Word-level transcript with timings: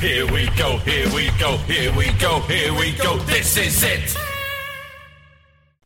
Here 0.00 0.30
we 0.30 0.46
go, 0.58 0.76
here 0.78 1.08
we 1.14 1.30
go, 1.38 1.56
here 1.56 1.90
we 1.96 2.12
go, 2.20 2.40
here 2.40 2.74
we 2.74 2.92
go. 2.96 3.16
This 3.20 3.56
is 3.56 3.82
it. 3.82 4.14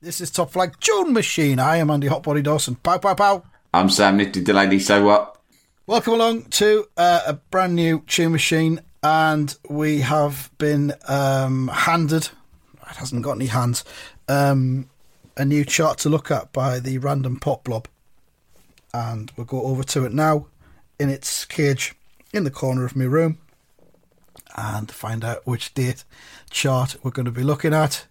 This 0.01 0.21
is 0.21 0.33
Top 0.33 0.51
Flight 0.51 0.73
Tune 0.81 1.13
Machine. 1.13 1.61
I 1.61 1.77
am 1.77 1.91
Andy 1.91 2.09
Hotbody 2.09 2.43
Dawson. 2.43 2.75
Pow, 2.75 2.99
pow, 2.99 3.15
pow. 3.15 3.45
I'm 3.73 3.89
Sam 3.89 4.17
Nifty 4.17 4.43
Delaney. 4.43 4.81
So 4.81 5.05
what? 5.05 5.41
Welcome 5.87 6.15
along 6.15 6.47
to 6.47 6.89
uh, 6.97 7.21
a 7.25 7.35
brand 7.35 7.77
new 7.77 8.03
Tune 8.09 8.33
Machine, 8.33 8.81
and 9.05 9.57
we 9.69 10.01
have 10.01 10.51
been 10.59 10.93
um, 11.07 11.69
handed, 11.69 12.31
it 12.91 12.97
hasn't 12.97 13.23
got 13.23 13.37
any 13.37 13.47
hands, 13.47 13.85
um, 14.29 14.91
a 15.37 15.45
new 15.45 15.65
chart 15.65 15.99
to 15.99 16.09
look 16.09 16.33
at 16.33 16.53
by 16.53 16.81
the 16.81 16.99
Random 16.99 17.39
Pop 17.39 17.63
Blob. 17.63 17.87
And 18.93 19.31
we'll 19.37 19.47
go 19.47 19.63
over 19.63 19.85
to 19.85 20.05
it 20.05 20.13
now 20.13 20.49
in 20.99 21.09
its 21.11 21.45
cage 21.45 21.95
in 22.33 22.43
the 22.43 22.51
corner 22.51 22.85
of 22.85 22.97
my 22.97 23.05
room 23.05 23.39
and 24.57 24.91
find 24.91 25.25
out 25.25 25.47
which 25.47 25.75
date 25.75 26.05
chart 26.51 26.97
we're 27.03 27.11
going 27.11 27.27
to 27.27 27.31
be 27.31 27.43
looking 27.43 27.75
at. 27.75 28.07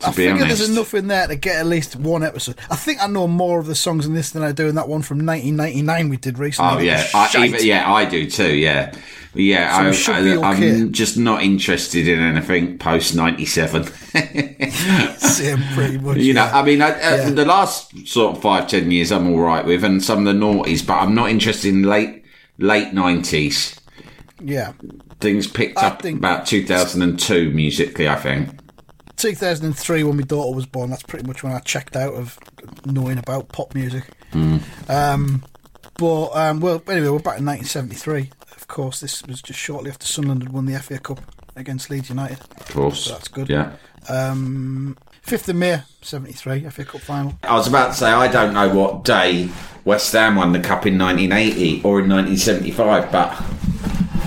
To 0.00 0.06
I 0.06 0.10
be 0.10 0.16
figure 0.16 0.32
honest. 0.32 0.46
there's 0.58 0.68
enough 0.70 0.92
in 0.94 1.06
there 1.06 1.26
to 1.28 1.36
get 1.36 1.56
at 1.56 1.66
least 1.66 1.94
one 1.96 2.22
episode. 2.24 2.56
I 2.70 2.76
think 2.76 3.00
I 3.02 3.06
know 3.06 3.28
more 3.28 3.60
of 3.60 3.66
the 3.66 3.74
songs 3.76 4.06
in 4.06 4.12
this 4.14 4.30
than 4.30 4.42
I 4.42 4.50
do 4.52 4.66
in 4.68 4.74
that 4.74 4.88
one 4.88 5.02
from 5.02 5.24
1999 5.24 6.08
we 6.08 6.16
did 6.16 6.38
recently. 6.38 6.72
Oh 6.74 6.78
yeah, 6.78 7.06
I, 7.14 7.44
even, 7.46 7.64
yeah, 7.64 7.90
I 7.92 8.04
do 8.04 8.28
too. 8.28 8.54
Yeah, 8.56 8.92
yeah. 9.34 9.92
So 9.92 10.12
I, 10.12 10.16
I, 10.16 10.20
okay. 10.20 10.42
I'm 10.42 10.92
just 10.92 11.16
not 11.16 11.42
interested 11.44 12.08
in 12.08 12.18
anything 12.18 12.76
post 12.78 13.14
'97. 13.14 13.84
Same, 15.18 15.62
pretty 15.74 15.98
much. 15.98 16.16
You 16.18 16.34
know. 16.34 16.44
I 16.44 16.62
mean, 16.64 16.82
I, 16.82 16.90
uh, 16.90 17.16
Yeah. 17.16 17.30
the 17.30 17.44
last 17.44 18.06
sort 18.06 18.36
of 18.36 18.42
five, 18.42 18.66
ten 18.68 18.90
years, 18.90 19.12
I'm 19.12 19.28
all 19.30 19.40
right 19.40 19.64
with, 19.64 19.84
and 19.84 20.02
some 20.02 20.18
of 20.18 20.24
the 20.24 20.32
noughties, 20.38 20.84
but 20.86 20.94
I'm 20.94 21.14
not 21.14 21.30
interested 21.30 21.68
in 21.72 21.82
late 21.84 22.24
late 22.58 22.92
'90s. 22.92 23.78
yeah. 24.42 24.72
Things 25.20 25.46
picked 25.46 25.78
I 25.78 25.86
up 25.86 26.04
about 26.04 26.44
2002 26.46 27.50
musically, 27.52 28.08
I 28.08 28.16
think. 28.16 28.53
2003 29.24 30.04
when 30.04 30.16
my 30.18 30.22
daughter 30.22 30.54
was 30.54 30.66
born. 30.66 30.90
That's 30.90 31.02
pretty 31.02 31.26
much 31.26 31.42
when 31.42 31.54
I 31.54 31.58
checked 31.60 31.96
out 31.96 32.12
of 32.12 32.38
knowing 32.84 33.16
about 33.16 33.48
pop 33.48 33.74
music. 33.74 34.04
Hmm. 34.32 34.58
Um, 34.86 35.44
but 35.96 36.26
um, 36.32 36.60
well, 36.60 36.82
anyway, 36.88 37.08
we're 37.08 37.20
back 37.20 37.38
in 37.38 37.46
1973. 37.46 38.30
Of 38.54 38.68
course, 38.68 39.00
this 39.00 39.22
was 39.24 39.40
just 39.40 39.58
shortly 39.58 39.90
after 39.90 40.04
Sunderland 40.04 40.42
had 40.42 40.52
won 40.52 40.66
the 40.66 40.78
FA 40.78 40.98
Cup 40.98 41.22
against 41.56 41.88
Leeds 41.88 42.10
United. 42.10 42.38
Of 42.60 42.68
course, 42.74 43.08
That's 43.08 43.28
good. 43.28 43.48
Yeah. 43.48 43.76
Um, 44.10 44.98
5th 45.26 45.48
of 45.48 45.56
May 45.56 45.80
73 46.02 46.68
FA 46.68 46.84
Cup 46.84 47.00
final. 47.00 47.38
I 47.44 47.54
was 47.54 47.66
about 47.66 47.92
to 47.92 47.94
say 47.94 48.10
I 48.10 48.28
don't 48.28 48.52
know 48.52 48.74
what 48.74 49.04
day 49.04 49.48
West 49.86 50.12
Ham 50.12 50.36
won 50.36 50.52
the 50.52 50.60
cup 50.60 50.84
in 50.84 50.98
1980 50.98 51.82
or 51.82 52.00
in 52.00 52.10
1975, 52.10 53.10
but 53.10 53.30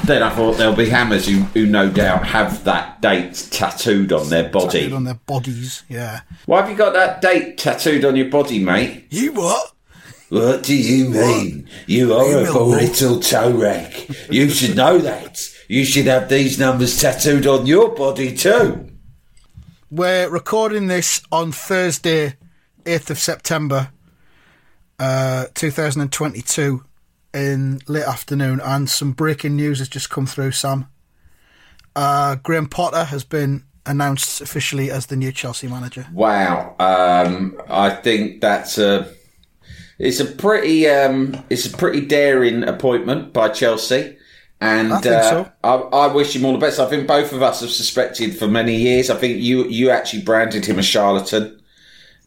then 0.07 0.23
I 0.23 0.29
thought 0.29 0.57
there'll 0.57 0.75
be 0.75 0.89
hammers 0.89 1.27
who, 1.27 1.39
who 1.39 1.65
no 1.65 1.89
doubt 1.89 2.25
have 2.27 2.63
that 2.63 3.01
date 3.01 3.47
tattooed 3.51 4.11
on 4.11 4.29
their 4.29 4.49
body. 4.49 4.79
Tattooed 4.79 4.93
on 4.93 5.03
their 5.03 5.13
bodies. 5.25 5.83
Yeah. 5.89 6.21
Why 6.45 6.61
have 6.61 6.69
you 6.69 6.75
got 6.75 6.93
that 6.93 7.21
date 7.21 7.57
tattooed 7.57 8.05
on 8.05 8.15
your 8.15 8.29
body, 8.29 8.59
mate? 8.59 9.05
You 9.09 9.33
what? 9.33 9.73
What 10.29 10.63
do 10.63 10.75
you 10.75 11.09
mean? 11.09 11.69
You 11.85 12.13
horrible 12.13 12.67
little 12.67 13.19
toe 13.19 13.51
rag. 13.51 14.13
You 14.29 14.49
should 14.49 14.75
know 14.75 14.97
that. 14.97 15.49
You 15.69 15.85
should 15.85 16.05
have 16.07 16.27
these 16.27 16.59
numbers 16.59 16.99
tattooed 16.99 17.47
on 17.47 17.65
your 17.65 17.93
body 17.95 18.35
too. 18.35 18.89
We're 19.89 20.29
recording 20.29 20.87
this 20.87 21.21
on 21.31 21.53
Thursday, 21.53 22.35
8th 22.83 23.09
of 23.09 23.19
September, 23.19 23.91
uh, 24.99 25.45
2022, 25.53 26.83
in 27.33 27.79
late 27.87 28.05
afternoon, 28.05 28.59
and 28.63 28.89
some 28.89 29.11
breaking 29.11 29.55
news 29.55 29.79
has 29.79 29.89
just 29.89 30.09
come 30.09 30.25
through, 30.25 30.51
Sam. 30.51 30.87
Uh, 31.95 32.35
Graham 32.35 32.67
Potter 32.67 33.05
has 33.05 33.23
been 33.23 33.63
announced 33.85 34.41
officially 34.41 34.91
as 34.91 35.07
the 35.07 35.15
new 35.15 35.31
Chelsea 35.31 35.67
manager. 35.67 36.07
Wow. 36.13 36.75
Um, 36.79 37.59
I 37.69 37.89
think 37.89 38.41
that's 38.41 38.77
a 38.77 39.11
it's 39.97 40.19
a 40.19 40.25
pretty 40.25 40.87
um, 40.87 41.43
it's 41.49 41.65
a 41.65 41.75
pretty 41.75 42.01
daring 42.01 42.63
appointment 42.63 43.33
by 43.33 43.49
Chelsea. 43.49 44.15
And 44.59 44.91
I 44.91 45.01
think 45.01 45.15
uh, 45.15 45.29
so. 45.29 45.51
I, 45.63 45.73
I 45.75 46.07
wish 46.13 46.35
him 46.35 46.43
all 46.45 46.53
the 46.53 46.59
best. 46.59 46.79
I 46.79 46.87
think 46.87 47.07
both 47.07 47.31
of 47.31 47.43
us 47.43 47.61
have 47.61 47.69
suspected 47.69 48.35
for 48.35 48.47
many 48.47 48.75
years. 48.75 49.09
I 49.09 49.15
think 49.15 49.41
you 49.41 49.65
you 49.65 49.89
actually 49.89 50.23
branded 50.23 50.65
him 50.65 50.79
a 50.79 50.83
charlatan 50.83 51.61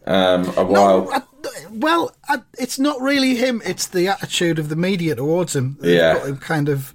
um, 0.07 0.47
a 0.57 0.65
while. 0.65 1.05
No, 1.05 1.13
I, 1.13 1.23
well, 1.71 2.15
I, 2.29 2.41
it's 2.59 2.79
not 2.79 3.01
really 3.01 3.37
him. 3.37 3.63
It's 3.65 3.87
the 3.87 4.09
attitude 4.09 4.59
of 4.59 4.69
the 4.69 4.77
media 4.77 5.15
towards 5.15 5.55
him. 5.57 5.77
They've 5.81 5.97
Yeah. 5.97 6.15
got 6.15 6.27
him 6.29 6.37
kind 6.39 6.69
of. 6.69 6.95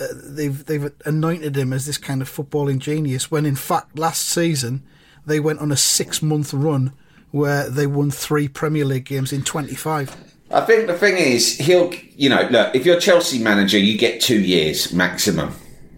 Uh, 0.00 0.06
they've 0.14 0.64
they've 0.66 0.92
anointed 1.04 1.56
him 1.56 1.72
as 1.72 1.86
this 1.86 1.98
kind 1.98 2.22
of 2.22 2.30
footballing 2.30 2.78
genius. 2.78 3.30
When 3.30 3.44
in 3.44 3.56
fact, 3.56 3.98
last 3.98 4.28
season 4.28 4.82
they 5.26 5.40
went 5.40 5.58
on 5.60 5.72
a 5.72 5.76
six 5.76 6.22
month 6.22 6.54
run 6.54 6.92
where 7.32 7.68
they 7.68 7.86
won 7.86 8.10
three 8.10 8.48
Premier 8.48 8.84
League 8.84 9.04
games 9.06 9.32
in 9.32 9.42
twenty 9.42 9.74
five. 9.74 10.16
I 10.50 10.62
think 10.62 10.86
the 10.86 10.94
thing 10.94 11.18
is, 11.18 11.58
he'll, 11.58 11.92
you 12.16 12.30
know, 12.30 12.48
look, 12.50 12.74
if 12.74 12.86
you're 12.86 12.98
Chelsea 12.98 13.38
manager, 13.38 13.76
you 13.78 13.98
get 13.98 14.20
two 14.22 14.40
years 14.40 14.92
maximum, 14.94 15.54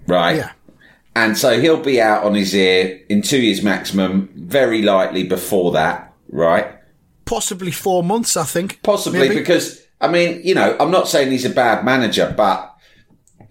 right? 0.08 0.36
Yeah. 0.38 0.50
And 1.14 1.38
so 1.38 1.60
he'll 1.60 1.82
be 1.82 2.00
out 2.00 2.24
on 2.24 2.34
his 2.34 2.52
ear 2.54 3.00
in 3.08 3.22
two 3.22 3.40
years 3.40 3.62
maximum, 3.62 4.28
very 4.34 4.82
likely 4.82 5.22
before 5.22 5.70
that, 5.72 6.12
right? 6.30 6.66
Possibly 7.30 7.70
four 7.70 8.02
months, 8.02 8.36
I 8.36 8.42
think. 8.44 8.82
Possibly 8.82 9.20
Maybe. 9.20 9.36
because, 9.36 9.80
I 10.00 10.08
mean, 10.08 10.40
you 10.42 10.54
know, 10.56 10.76
I'm 10.80 10.90
not 10.90 11.06
saying 11.08 11.30
he's 11.30 11.44
a 11.44 11.50
bad 11.50 11.84
manager, 11.84 12.34
but 12.36 12.74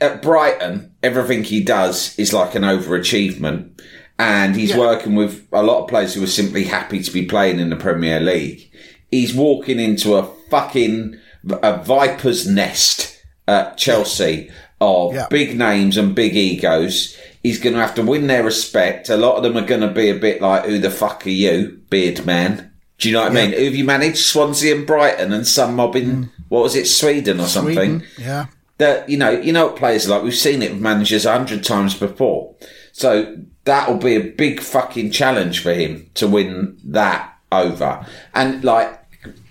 at 0.01 0.21
Brighton, 0.21 0.91
everything 1.01 1.45
he 1.45 1.63
does 1.63 2.13
is 2.19 2.33
like 2.33 2.55
an 2.55 2.63
overachievement. 2.63 3.79
And 4.19 4.53
he's 4.57 4.71
Yeah. 4.71 4.79
working 4.79 5.15
with 5.15 5.47
a 5.53 5.63
lot 5.63 5.81
of 5.83 5.87
players 5.87 6.13
who 6.13 6.21
are 6.23 6.27
simply 6.27 6.65
happy 6.65 7.01
to 7.01 7.09
be 7.11 7.23
playing 7.23 7.57
in 7.61 7.69
the 7.69 7.77
Premier 7.77 8.19
League. 8.19 8.69
He's 9.09 9.33
walking 9.33 9.79
into 9.79 10.15
a 10.15 10.27
fucking 10.49 11.15
a 11.63 11.81
viper's 11.81 12.45
nest 12.45 13.15
at 13.47 13.77
Chelsea 13.77 14.49
of 14.81 15.15
Yeah. 15.15 15.27
big 15.29 15.57
names 15.57 15.95
and 15.95 16.13
big 16.13 16.35
egos. 16.35 17.15
He's 17.41 17.59
going 17.59 17.75
to 17.75 17.81
have 17.81 17.95
to 17.95 18.01
win 18.01 18.27
their 18.27 18.43
respect. 18.43 19.07
A 19.07 19.15
lot 19.15 19.37
of 19.37 19.43
them 19.43 19.55
are 19.55 19.65
going 19.65 19.79
to 19.79 19.87
be 19.87 20.09
a 20.09 20.15
bit 20.15 20.41
like, 20.41 20.65
"Who 20.65 20.79
the 20.79 20.91
fuck 20.91 21.25
are 21.25 21.29
you, 21.29 21.77
beard 21.89 22.25
man?" 22.25 22.68
Do 22.99 23.09
you 23.09 23.15
know 23.15 23.23
what 23.23 23.31
I 23.31 23.35
mean? 23.35 23.53
Who 23.53 23.63
have 23.63 23.75
you 23.75 23.85
managed? 23.85 24.17
Swansea 24.17 24.75
and 24.75 24.85
Brighton, 24.85 25.31
and 25.33 25.47
some 25.47 25.75
mob 25.75 25.95
in 25.95 26.05
mm. 26.05 26.29
what 26.49 26.63
was 26.63 26.75
it, 26.75 26.85
Sweden 26.85 27.39
or 27.39 27.47
something? 27.47 28.03
Yeah. 28.17 28.47
that 28.79 29.07
you 29.09 29.17
know 29.17 29.29
you 29.29 29.53
know 29.53 29.67
what 29.67 29.75
players 29.75 30.07
are 30.07 30.11
like 30.11 30.23
we've 30.23 30.35
seen 30.35 30.61
it 30.61 30.71
with 30.71 30.81
managers 30.81 31.25
a 31.25 31.31
hundred 31.31 31.63
times 31.63 31.93
before 31.93 32.55
so 32.91 33.37
that'll 33.65 33.97
be 33.97 34.15
a 34.15 34.31
big 34.31 34.59
fucking 34.59 35.11
challenge 35.11 35.61
for 35.61 35.73
him 35.73 36.09
to 36.15 36.27
win 36.27 36.77
that 36.83 37.33
over 37.51 38.05
and 38.33 38.63
like 38.63 38.95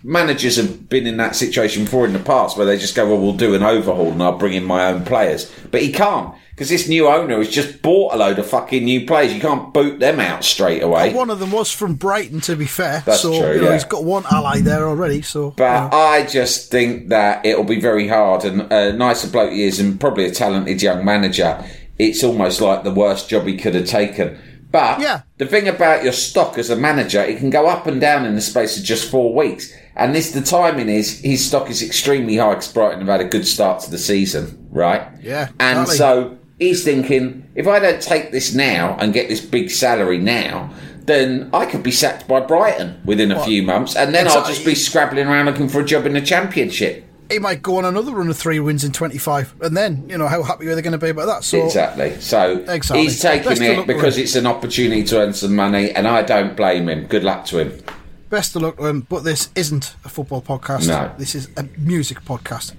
managers 0.02 0.56
have 0.56 0.88
been 0.88 1.06
in 1.06 1.18
that 1.18 1.36
situation 1.36 1.84
before 1.84 2.06
in 2.06 2.12
the 2.14 2.18
past 2.18 2.56
where 2.56 2.66
they 2.66 2.78
just 2.78 2.94
go 2.94 3.06
well 3.06 3.20
we'll 3.20 3.34
do 3.34 3.54
an 3.54 3.62
overhaul 3.62 4.12
and 4.12 4.22
I'll 4.22 4.38
bring 4.38 4.54
in 4.54 4.64
my 4.64 4.86
own 4.86 5.04
players 5.04 5.52
but 5.70 5.82
he 5.82 5.92
can't 5.92 6.34
because 6.58 6.70
this 6.70 6.88
new 6.88 7.06
owner 7.06 7.38
has 7.38 7.48
just 7.48 7.82
bought 7.82 8.12
a 8.12 8.16
load 8.16 8.36
of 8.40 8.46
fucking 8.48 8.84
new 8.84 9.06
players 9.06 9.32
you 9.32 9.40
can't 9.40 9.72
boot 9.72 10.00
them 10.00 10.18
out 10.18 10.42
straight 10.42 10.82
away 10.82 11.14
One 11.14 11.30
of 11.30 11.38
them 11.38 11.52
was 11.52 11.70
from 11.70 11.94
Brighton, 11.94 12.40
to 12.42 12.56
be 12.56 12.66
fair. 12.66 13.04
That's 13.06 13.20
so 13.22 13.30
true, 13.38 13.54
you 13.54 13.60
know 13.60 13.68
yeah. 13.68 13.74
he's 13.74 13.84
got 13.84 14.02
one 14.02 14.24
ally 14.30 14.60
there 14.60 14.88
already. 14.88 15.22
So 15.22 15.52
But 15.52 15.94
I 15.94 16.26
just 16.26 16.70
think 16.72 17.10
that 17.10 17.46
it'll 17.46 17.62
be 17.62 17.80
very 17.80 18.08
hard. 18.08 18.44
And 18.44 18.72
uh, 18.72 18.90
nice 18.92 19.24
bloke 19.26 19.52
he 19.52 19.62
is, 19.64 19.78
and 19.78 20.00
probably 20.00 20.24
a 20.26 20.32
talented 20.32 20.82
young 20.82 21.04
manager. 21.04 21.64
It's 21.98 22.24
almost 22.24 22.60
like 22.60 22.82
the 22.82 22.92
worst 22.92 23.28
job 23.28 23.46
he 23.46 23.56
could 23.56 23.74
have 23.74 23.86
taken. 23.86 24.38
But 24.70 25.00
Yeah. 25.00 25.22
the 25.38 25.46
thing 25.46 25.68
about 25.68 26.02
your 26.04 26.12
stock 26.12 26.58
as 26.58 26.70
a 26.70 26.76
manager, 26.76 27.22
it 27.22 27.38
can 27.38 27.50
go 27.50 27.68
up 27.68 27.86
and 27.86 28.00
down 28.00 28.26
in 28.26 28.34
the 28.34 28.40
space 28.40 28.76
of 28.76 28.84
just 28.84 29.10
four 29.10 29.32
weeks. 29.34 29.72
And 29.96 30.14
this, 30.14 30.30
the 30.32 30.42
timing 30.42 30.88
is 30.88 31.20
his 31.20 31.44
stock 31.46 31.70
is 31.70 31.82
extremely 31.82 32.36
high 32.36 32.50
because 32.54 32.72
Brighton 32.72 32.98
have 33.00 33.08
had 33.08 33.20
a 33.20 33.28
good 33.28 33.46
start 33.46 33.80
to 33.82 33.90
the 33.90 33.98
season, 33.98 34.66
right? 34.70 35.02
Yeah, 35.22 35.48
And 35.58 35.80
exactly. 35.80 35.96
so 35.96 36.38
he's 36.58 36.84
thinking, 36.84 37.48
if 37.54 37.66
I 37.68 37.78
don't 37.78 38.00
take 38.02 38.32
this 38.32 38.54
now 38.54 38.96
and 38.98 39.12
get 39.12 39.28
this 39.28 39.40
big 39.44 39.70
salary 39.70 40.18
now, 40.18 40.70
then 41.04 41.48
I 41.52 41.64
could 41.66 41.82
be 41.82 41.90
sacked 41.90 42.28
by 42.28 42.40
Brighton 42.40 43.00
within 43.04 43.32
a 43.32 43.42
few 43.44 43.62
months, 43.62 43.96
and 43.96 44.14
then 44.14 44.28
I'll 44.28 44.46
just 44.46 44.64
be 44.64 44.74
scrabbling 44.74 45.26
around 45.26 45.46
looking 45.46 45.68
for 45.68 45.80
a 45.80 45.84
job 45.84 46.04
in 46.06 46.12
the 46.12 46.20
Championship. 46.20 47.04
he 47.30 47.38
might 47.38 47.62
go 47.62 47.76
on 47.76 47.84
another 47.86 48.12
run 48.12 48.28
of 48.28 48.36
three 48.36 48.60
wins 48.60 48.84
in 48.84 48.92
25, 48.92 49.54
and 49.62 49.76
then 49.76 50.06
you 50.08 50.18
know 50.18 50.28
how 50.28 50.42
happy 50.42 50.66
are 50.68 50.74
they 50.74 50.82
going 50.82 50.92
to 50.92 50.98
be 50.98 51.08
about 51.10 51.26
that? 51.26 51.44
So 51.44 51.64
Exactly. 51.64 52.20
So 52.20 52.58
Exactly. 52.68 53.02
he's 53.02 53.20
taking 53.22 53.48
Best 53.48 53.60
it 53.62 53.86
because 53.86 54.18
it's 54.18 54.34
an 54.36 54.46
opportunity 54.46 55.02
to 55.04 55.18
earn 55.20 55.32
some 55.32 55.54
money, 55.56 55.90
and 55.92 56.06
I 56.06 56.22
don't 56.22 56.56
blame 56.56 56.88
him. 56.88 57.06
Good 57.06 57.24
luck 57.24 57.46
to 57.46 57.58
him. 57.58 57.82
best 58.28 58.54
of 58.56 58.60
luck 58.62 58.76
to 58.76 58.84
him. 58.86 59.00
But 59.08 59.24
this 59.24 59.48
isn't 59.54 59.94
a 60.04 60.10
football 60.10 60.42
podcast. 60.42 60.88
No. 60.88 61.10
this 61.16 61.34
is 61.34 61.48
a 61.56 61.62
music 61.78 62.20
podcast. 62.22 62.74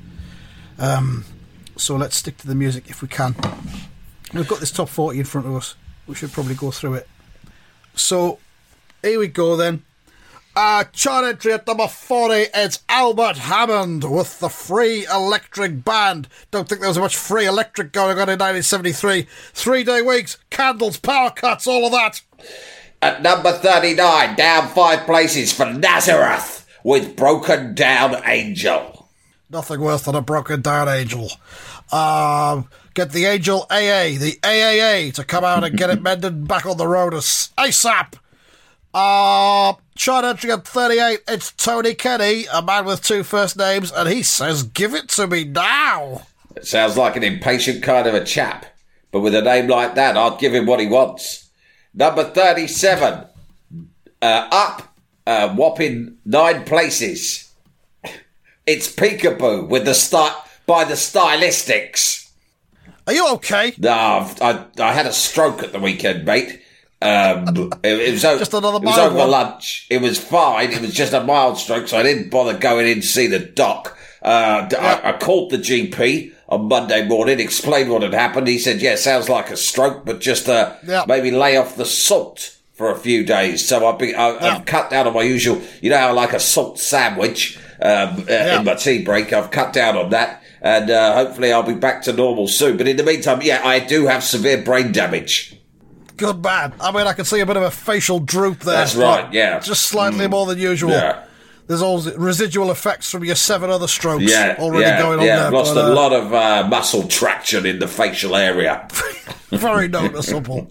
Um, 0.77 1.25
so 1.79 1.95
let's 1.95 2.17
stick 2.17 2.37
to 2.37 2.47
the 2.47 2.55
music 2.55 2.89
if 2.89 3.01
we 3.01 3.07
can. 3.07 3.35
We've 4.33 4.47
got 4.47 4.59
this 4.59 4.71
top 4.71 4.89
40 4.89 5.19
in 5.19 5.25
front 5.25 5.47
of 5.47 5.55
us. 5.55 5.75
We 6.07 6.15
should 6.15 6.31
probably 6.31 6.55
go 6.55 6.71
through 6.71 6.95
it. 6.95 7.07
So 7.95 8.39
here 9.01 9.19
we 9.19 9.27
go 9.27 9.55
then. 9.55 9.83
Uh, 10.55 10.83
chart 10.91 11.25
entry 11.25 11.53
at 11.53 11.65
number 11.65 11.87
40, 11.87 12.47
it's 12.53 12.83
Albert 12.89 13.37
Hammond 13.37 14.03
with 14.03 14.39
the 14.39 14.49
Free 14.49 15.05
Electric 15.05 15.85
Band. 15.85 16.27
Don't 16.51 16.67
think 16.67 16.81
there 16.81 16.89
was 16.89 16.97
much 16.97 17.15
free 17.15 17.45
electric 17.45 17.93
going 17.93 18.17
on 18.17 18.27
in 18.27 18.39
1973. 18.39 19.25
Three 19.53 19.83
day 19.83 20.01
weeks, 20.01 20.37
candles, 20.49 20.97
power 20.97 21.31
cuts, 21.31 21.65
all 21.65 21.85
of 21.85 21.91
that. 21.93 22.21
At 23.01 23.21
number 23.21 23.53
39, 23.53 24.35
down 24.35 24.67
five 24.69 25.05
places 25.05 25.53
for 25.53 25.65
Nazareth 25.65 26.67
with 26.83 27.15
Broken 27.15 27.73
Down 27.73 28.21
Angel. 28.25 28.98
Nothing 29.51 29.81
worse 29.81 30.03
than 30.03 30.13
a 30.15 30.21
broken 30.21 30.61
down 30.61 30.87
angel. 30.87 31.31
Um, 31.91 32.67
get 32.93 33.11
the 33.11 33.25
angel 33.25 33.65
AA, 33.71 34.13
the 34.19 34.37
AAA, 34.43 35.13
to 35.15 35.23
come 35.23 35.43
out 35.43 35.63
and 35.63 35.75
get 35.75 35.89
it 35.89 36.01
mended 36.03 36.47
back 36.47 36.67
on 36.67 36.77
the 36.77 36.87
road 36.87 37.15
as 37.15 37.49
ASAP. 37.57 38.13
Uh, 38.93 39.73
chart 39.95 40.25
entry 40.25 40.51
at 40.51 40.67
38, 40.67 41.19
it's 41.27 41.51
Tony 41.53 41.93
Kenny, 41.93 42.45
a 42.51 42.61
man 42.61 42.85
with 42.85 43.03
two 43.03 43.23
first 43.23 43.57
names, 43.57 43.91
and 43.91 44.07
he 44.09 44.21
says, 44.21 44.63
Give 44.63 44.93
it 44.93 45.09
to 45.09 45.27
me 45.27 45.43
now. 45.45 46.23
It 46.55 46.65
sounds 46.65 46.97
like 46.97 47.15
an 47.15 47.23
impatient 47.23 47.83
kind 47.83 48.07
of 48.07 48.13
a 48.13 48.23
chap, 48.23 48.65
but 49.11 49.21
with 49.21 49.33
a 49.33 49.41
name 49.41 49.67
like 49.67 49.95
that, 49.95 50.17
I'd 50.17 50.39
give 50.39 50.53
him 50.53 50.65
what 50.65 50.79
he 50.79 50.87
wants. 50.87 51.49
Number 51.93 52.23
37, 52.23 53.25
uh, 54.21 54.47
up, 54.51 54.95
uh, 55.25 55.55
whopping 55.55 56.17
nine 56.25 56.65
places. 56.65 57.48
It's 58.71 58.87
Peekaboo 58.93 59.67
with 59.67 59.85
the 59.85 59.95
style 59.95 60.45
by 60.67 60.83
the 60.83 60.93
Stylistics. 60.93 62.29
Are 63.07 63.13
you 63.13 63.27
okay? 63.33 63.73
No, 63.79 63.91
I've, 63.91 64.39
I, 64.43 64.65
I 64.79 64.93
had 64.93 65.07
a 65.07 65.11
stroke 65.11 65.63
at 65.63 65.71
the 65.71 65.79
weekend, 65.79 66.23
mate. 66.23 66.61
Um, 67.01 67.71
it, 67.83 67.99
it 67.99 68.11
was, 68.11 68.23
o- 68.25 68.37
Just 68.37 68.53
another 68.53 68.77
it 68.77 68.83
was 68.83 68.99
over 68.99 69.15
one. 69.17 69.31
lunch. 69.31 69.87
It 69.89 70.01
was 70.01 70.19
fine. 70.23 70.71
It 70.71 70.81
was 70.81 70.93
just 70.93 71.13
a 71.13 71.23
mild 71.23 71.57
stroke, 71.57 71.87
so 71.87 71.97
I 71.97 72.03
didn't 72.03 72.29
bother 72.29 72.55
going 72.55 72.87
in 72.87 73.01
to 73.01 73.07
see 73.07 73.25
the 73.25 73.39
doc. 73.39 73.97
Uh, 74.21 74.67
d- 74.67 74.75
I, 74.75 75.13
I 75.13 75.17
called 75.17 75.49
the 75.49 75.57
GP 75.57 76.31
on 76.49 76.67
Monday 76.67 77.07
morning, 77.07 77.39
explained 77.39 77.89
what 77.89 78.03
had 78.03 78.13
happened. 78.13 78.47
He 78.47 78.59
said, 78.59 78.81
"Yeah, 78.83 78.93
sounds 78.97 79.29
like 79.29 79.49
a 79.49 79.57
stroke, 79.57 80.05
but 80.05 80.19
just 80.21 80.47
uh, 80.47 80.75
Yeah. 80.85 81.05
maybe 81.07 81.31
lay 81.31 81.57
off 81.57 81.75
the 81.75 81.85
salt 81.85 82.55
for 82.73 82.91
a 82.91 82.99
few 82.99 83.23
days." 83.23 83.67
So 83.67 83.87
I've 83.87 83.97
been, 83.97 84.13
I, 84.15 84.29
Yeah. 84.35 84.55
I've 84.57 84.65
cut 84.65 84.91
down 84.91 85.07
on 85.07 85.13
my 85.15 85.23
usual. 85.23 85.59
You 85.81 85.89
know, 85.89 85.97
how 85.97 86.09
I 86.09 86.11
like 86.11 86.33
a 86.33 86.39
salt 86.39 86.77
sandwich 86.79 87.57
um, 87.81 88.25
uh, 88.29 88.33
in 88.33 88.65
my 88.65 88.75
tea 88.75 89.03
break. 89.03 89.33
I've 89.33 89.51
cut 89.51 89.73
down 89.73 89.97
on 89.97 90.09
that. 90.11 90.43
And 90.61 90.89
uh, 90.89 91.13
hopefully 91.13 91.53
I'll 91.53 91.63
be 91.63 91.73
back 91.73 92.01
to 92.03 92.13
normal 92.13 92.47
soon. 92.47 92.77
But 92.77 92.87
in 92.87 92.97
the 92.97 93.03
meantime, 93.03 93.41
yeah, 93.41 93.61
I 93.65 93.79
do 93.79 94.07
have 94.07 94.23
severe 94.23 94.61
brain 94.61 94.91
damage. 94.91 95.55
Good 96.17 96.43
man. 96.43 96.73
I 96.81 96.91
mean, 96.91 97.07
I 97.07 97.13
can 97.13 97.23
see 97.23 97.39
a 97.39 97.45
bit 97.45 97.55
of 97.55 97.63
a 97.63 97.71
facial 97.71 98.19
droop 98.19 98.59
there. 98.59 98.75
That's 98.75 98.95
right, 98.95 99.31
yeah. 99.31 99.59
Just 99.59 99.85
slightly 99.85 100.27
more 100.27 100.45
than 100.45 100.57
usual. 100.57 100.91
Yeah. 100.91 101.23
There's 101.67 101.81
all 101.81 102.01
residual 102.01 102.71
effects 102.71 103.11
from 103.11 103.23
your 103.23 103.35
seven 103.35 103.69
other 103.69 103.87
strokes 103.87 104.23
Yeah, 104.23 104.55
already 104.57 104.85
yeah, 104.85 104.99
going 104.99 105.19
on 105.19 105.25
yeah. 105.25 105.35
there. 105.35 105.47
I've 105.47 105.53
lost 105.53 105.75
but, 105.75 105.85
a 105.85 105.91
uh, 105.91 105.95
lot 105.95 106.13
of 106.13 106.33
uh, 106.33 106.67
muscle 106.67 107.07
traction 107.07 107.65
in 107.65 107.77
the 107.77 107.87
facial 107.87 108.35
area. 108.35 108.87
Very 109.51 109.87
noticeable. 109.87 110.67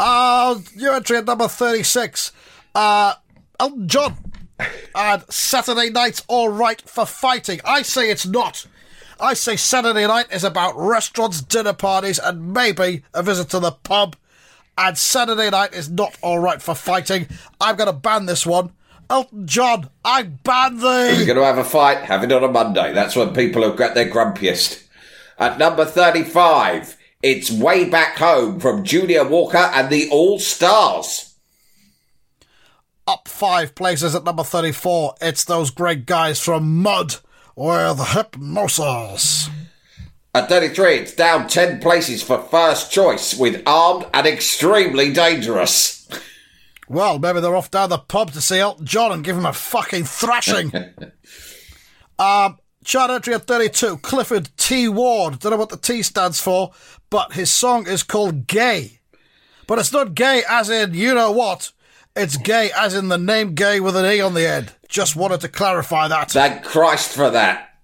Uh, 0.00 0.58
your 0.74 0.94
entry 0.94 1.18
at 1.18 1.26
number 1.26 1.46
36. 1.46 2.32
Uh, 2.74 3.14
Elton 3.60 3.88
John. 3.88 4.16
And 4.94 5.24
Saturday 5.30 5.90
night's 5.90 6.24
all 6.28 6.48
right 6.48 6.80
for 6.88 7.06
fighting. 7.06 7.60
I 7.64 7.82
say 7.82 8.10
it's 8.10 8.26
not. 8.26 8.66
I 9.18 9.34
say 9.34 9.56
Saturday 9.56 10.06
night 10.06 10.26
is 10.30 10.44
about 10.44 10.76
restaurants, 10.76 11.40
dinner 11.40 11.72
parties, 11.72 12.18
and 12.18 12.52
maybe 12.52 13.02
a 13.14 13.22
visit 13.22 13.48
to 13.50 13.60
the 13.60 13.72
pub. 13.72 14.16
And 14.78 14.96
Saturday 14.96 15.50
night 15.50 15.72
is 15.72 15.88
not 15.90 16.18
all 16.22 16.38
right 16.38 16.60
for 16.60 16.74
fighting. 16.74 17.26
I'm 17.60 17.76
going 17.76 17.86
to 17.86 17.94
ban 17.94 18.26
this 18.26 18.44
one. 18.44 18.72
Elton 19.08 19.46
John, 19.46 19.88
I 20.04 20.24
ban 20.24 20.78
thee. 20.78 20.82
We're 20.82 21.26
going 21.26 21.38
to 21.38 21.44
have 21.44 21.58
a 21.58 21.64
fight. 21.64 21.98
Have 21.98 22.24
it 22.24 22.32
on 22.32 22.44
a 22.44 22.48
Monday. 22.48 22.92
That's 22.92 23.16
when 23.16 23.34
people 23.34 23.62
have 23.62 23.76
got 23.76 23.94
their 23.94 24.10
grumpiest. 24.10 24.86
At 25.38 25.58
number 25.58 25.84
35, 25.84 26.96
it's 27.22 27.50
Way 27.50 27.88
Back 27.88 28.16
Home 28.18 28.60
from 28.60 28.84
Junior 28.84 29.26
Walker 29.26 29.56
and 29.56 29.90
the 29.90 30.08
All 30.10 30.38
Stars. 30.38 31.25
Up 33.08 33.28
five 33.28 33.74
places 33.76 34.14
at 34.16 34.24
number 34.24 34.42
34. 34.42 35.14
It's 35.20 35.44
those 35.44 35.70
great 35.70 36.06
guys 36.06 36.40
from 36.40 36.82
Mud 36.82 37.16
with 37.54 38.00
Hypnosis. 38.08 39.48
At 40.34 40.48
33, 40.48 40.94
it's 40.96 41.14
down 41.14 41.46
10 41.46 41.80
places 41.80 42.22
for 42.22 42.42
first 42.42 42.90
choice 42.90 43.34
with 43.34 43.62
Armed 43.64 44.06
and 44.12 44.26
Extremely 44.26 45.12
Dangerous. 45.12 46.08
Well, 46.88 47.18
maybe 47.18 47.40
they're 47.40 47.54
off 47.54 47.70
down 47.70 47.90
the 47.90 47.98
pub 47.98 48.32
to 48.32 48.40
see 48.40 48.58
Elton 48.58 48.86
John 48.86 49.12
and 49.12 49.24
give 49.24 49.36
him 49.36 49.46
a 49.46 49.52
fucking 49.52 50.04
thrashing. 50.04 50.72
um, 52.18 52.58
chart 52.84 53.10
entry 53.10 53.34
at 53.34 53.46
32, 53.46 53.98
Clifford 53.98 54.50
T. 54.56 54.88
Ward. 54.88 55.38
Don't 55.38 55.52
know 55.52 55.56
what 55.56 55.68
the 55.68 55.76
T 55.76 56.02
stands 56.02 56.40
for, 56.40 56.72
but 57.08 57.32
his 57.32 57.50
song 57.50 57.86
is 57.86 58.02
called 58.02 58.46
Gaye. 58.46 58.98
But 59.66 59.78
it's 59.78 59.92
not 59.92 60.14
gay 60.14 60.42
as 60.48 60.70
in 60.70 60.94
you 60.94 61.14
know 61.14 61.32
what. 61.32 61.72
It's 62.16 62.38
gay 62.38 62.70
as 62.76 62.94
in 62.94 63.08
the 63.08 63.18
name 63.18 63.54
gay 63.54 63.78
with 63.78 63.94
an 63.94 64.06
E 64.06 64.20
on 64.20 64.32
the 64.32 64.48
end. 64.48 64.72
Just 64.88 65.16
wanted 65.16 65.42
to 65.42 65.48
clarify 65.48 66.08
that. 66.08 66.30
Thank 66.30 66.64
Christ 66.64 67.12
for 67.12 67.30
that. 67.30 67.74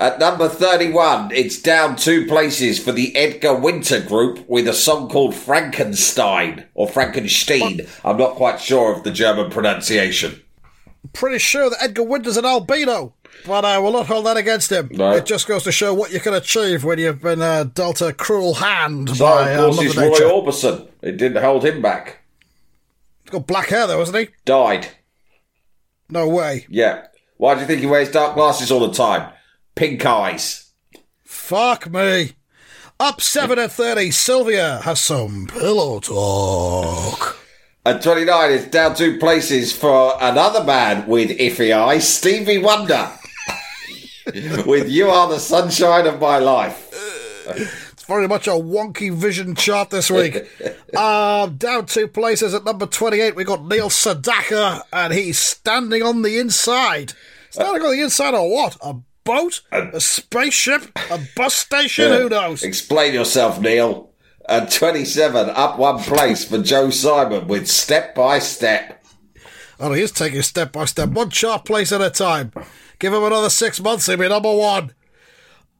At 0.00 0.18
number 0.18 0.48
31, 0.48 1.32
it's 1.32 1.60
down 1.60 1.96
two 1.96 2.26
places 2.26 2.82
for 2.82 2.92
the 2.92 3.14
Edgar 3.16 3.54
Winter 3.54 4.00
Group 4.00 4.48
with 4.48 4.68
a 4.68 4.72
song 4.72 5.08
called 5.08 5.34
Frankenstein 5.34 6.66
or 6.74 6.88
Frankenstein. 6.88 7.80
I'm 8.04 8.16
not 8.16 8.36
quite 8.36 8.60
sure 8.60 8.92
of 8.94 9.02
the 9.02 9.10
German 9.10 9.50
pronunciation. 9.50 10.40
Pretty 11.12 11.38
sure 11.38 11.70
that 11.70 11.82
Edgar 11.82 12.04
Winter's 12.04 12.36
an 12.36 12.44
albino, 12.44 13.14
but 13.46 13.64
I 13.64 13.78
will 13.78 13.92
not 13.92 14.06
hold 14.06 14.26
that 14.26 14.36
against 14.36 14.70
him. 14.70 14.88
No. 14.92 15.12
It 15.12 15.26
just 15.26 15.48
goes 15.48 15.64
to 15.64 15.72
show 15.72 15.94
what 15.94 16.12
you 16.12 16.20
can 16.20 16.34
achieve 16.34 16.84
when 16.84 16.98
you've 16.98 17.22
been 17.22 17.42
uh, 17.42 17.64
dealt 17.64 18.00
a 18.00 18.12
cruel 18.12 18.54
hand 18.54 19.10
So, 19.16 19.24
by 19.24 19.50
of 19.50 19.58
uh, 19.58 19.62
course, 19.64 19.76
Mother 19.76 20.08
it's 20.08 20.20
Roy 20.20 20.30
Orbison. 20.30 20.88
It 21.02 21.16
didn't 21.16 21.42
hold 21.42 21.64
him 21.64 21.82
back. 21.82 22.18
He's 23.28 23.32
got 23.34 23.46
black 23.46 23.68
hair 23.68 23.86
though, 23.86 23.98
hasn't 23.98 24.16
he? 24.16 24.28
Died. 24.46 24.88
No 26.08 26.26
way. 26.30 26.64
Yeah. 26.70 27.08
Why 27.36 27.54
do 27.54 27.60
you 27.60 27.66
think 27.66 27.80
he 27.80 27.86
wears 27.86 28.10
dark 28.10 28.34
glasses 28.34 28.70
all 28.70 28.88
the 28.88 28.94
time? 28.94 29.30
Pink 29.74 30.06
eyes. 30.06 30.72
Fuck 31.24 31.90
me. 31.90 32.32
Up 32.98 33.20
7 33.20 33.58
at 33.58 33.70
30, 33.70 34.12
Sylvia 34.12 34.80
has 34.82 34.98
some 34.98 35.46
pillow 35.46 36.00
talk. 36.00 37.36
At 37.84 38.00
29, 38.00 38.50
it's 38.50 38.64
down 38.68 38.94
two 38.94 39.18
places 39.18 39.74
for 39.76 40.14
another 40.22 40.64
man 40.64 41.06
with 41.06 41.28
iffy 41.38 41.76
eyes, 41.76 42.08
Stevie 42.08 42.56
Wonder. 42.56 43.12
with 44.64 44.88
You 44.88 45.10
Are 45.10 45.28
the 45.28 45.38
Sunshine 45.38 46.06
of 46.06 46.18
My 46.18 46.38
Life. 46.38 47.87
Very 48.08 48.26
much 48.26 48.46
a 48.46 48.52
wonky 48.52 49.12
vision 49.12 49.54
chart 49.54 49.90
this 49.90 50.10
week. 50.10 50.48
uh, 50.96 51.46
down 51.46 51.84
two 51.84 52.08
places 52.08 52.54
at 52.54 52.64
number 52.64 52.86
28, 52.86 53.36
we 53.36 53.44
got 53.44 53.66
Neil 53.66 53.90
Sedaka, 53.90 54.80
and 54.90 55.12
he's 55.12 55.38
standing 55.38 56.02
on 56.02 56.22
the 56.22 56.38
inside. 56.38 57.12
Standing 57.50 57.82
on 57.82 57.94
the 57.94 58.02
inside 58.02 58.32
of 58.32 58.48
what? 58.48 58.78
A 58.80 58.94
boat? 59.24 59.60
A 59.70 60.00
spaceship? 60.00 60.90
A 61.10 61.20
bus 61.36 61.54
station? 61.54 62.10
Who 62.10 62.30
knows? 62.30 62.62
Explain 62.62 63.12
yourself, 63.12 63.60
Neil. 63.60 64.10
And 64.48 64.72
27, 64.72 65.50
up 65.50 65.78
one 65.78 65.98
place 65.98 66.46
for 66.46 66.62
Joe 66.62 66.88
Simon 66.88 67.46
with 67.46 67.68
Step 67.68 68.14
by 68.14 68.38
Step. 68.38 69.04
Oh, 69.78 69.92
he 69.92 70.00
is 70.00 70.12
taking 70.12 70.40
step 70.40 70.72
by 70.72 70.86
step, 70.86 71.10
one 71.10 71.28
chart 71.28 71.66
place 71.66 71.92
at 71.92 72.00
a 72.00 72.08
time. 72.08 72.52
Give 72.98 73.12
him 73.12 73.22
another 73.22 73.50
six 73.50 73.78
months, 73.80 74.06
he'll 74.06 74.16
be 74.16 74.28
number 74.28 74.52
one. 74.52 74.94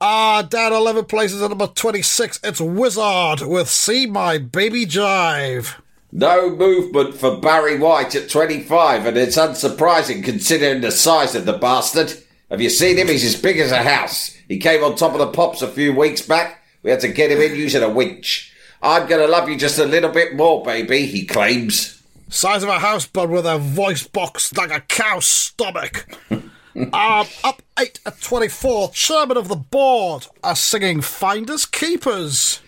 Ah, 0.01 0.43
down 0.43 0.73
11 0.73 1.07
places 1.07 1.43
at 1.43 1.49
number 1.49 1.67
26, 1.67 2.39
it's 2.45 2.61
Wizzard 2.61 3.41
with 3.41 3.69
See 3.69 4.07
My 4.07 4.39
Baby 4.39 4.87
Jive. 4.87 5.75
No 6.13 6.51
movement 6.51 7.17
for 7.17 7.41
Barry 7.41 7.77
White 7.77 8.15
at 8.15 8.31
25, 8.31 9.07
and 9.07 9.17
it's 9.17 9.37
unsurprising 9.37 10.23
considering 10.23 10.83
the 10.83 10.93
size 10.93 11.35
of 11.35 11.47
the 11.47 11.53
bastard. 11.53 12.15
Have 12.49 12.61
you 12.61 12.71
seen 12.71 12.97
him? 12.97 13.09
He's 13.09 13.25
as 13.25 13.43
big 13.43 13.59
as 13.59 13.73
a 13.73 13.83
house. 13.83 14.37
He 14.47 14.59
came 14.59 14.85
on 14.85 14.95
top 14.95 15.15
of 15.15 15.19
the 15.19 15.33
pops 15.33 15.63
a 15.63 15.69
few 15.69 15.93
weeks 15.93 16.23
back. 16.23 16.63
We 16.85 16.93
had 16.93 17.01
to 17.01 17.09
get 17.09 17.33
him 17.33 17.41
in 17.41 17.57
using 17.57 17.83
a 17.83 17.91
winch. 17.91 18.55
I'm 18.81 19.09
gonna 19.09 19.27
love 19.27 19.49
you 19.49 19.57
just 19.57 19.81
a 19.81 19.85
little 19.85 20.11
bit 20.11 20.37
more, 20.37 20.65
baby, 20.65 21.07
he 21.07 21.27
claims. 21.27 22.01
Size 22.29 22.63
of 22.63 22.69
a 22.69 22.79
house, 22.79 23.07
but 23.07 23.29
with 23.29 23.47
a 23.47 23.59
voice 23.59 24.07
box 24.07 24.57
like 24.57 24.71
a 24.71 24.81
cow's 24.83 25.27
stomach. 25.27 26.07
um, 26.79 27.27
up 27.45 27.63
8 27.79 28.01
at 28.07 28.21
24, 28.21 28.91
chairman 28.91 29.37
of 29.37 29.49
the 29.49 29.57
board 29.57 30.27
are 30.43 30.57
singing 30.57 31.01
Finders 31.01 31.67
Keepers. 31.67 32.61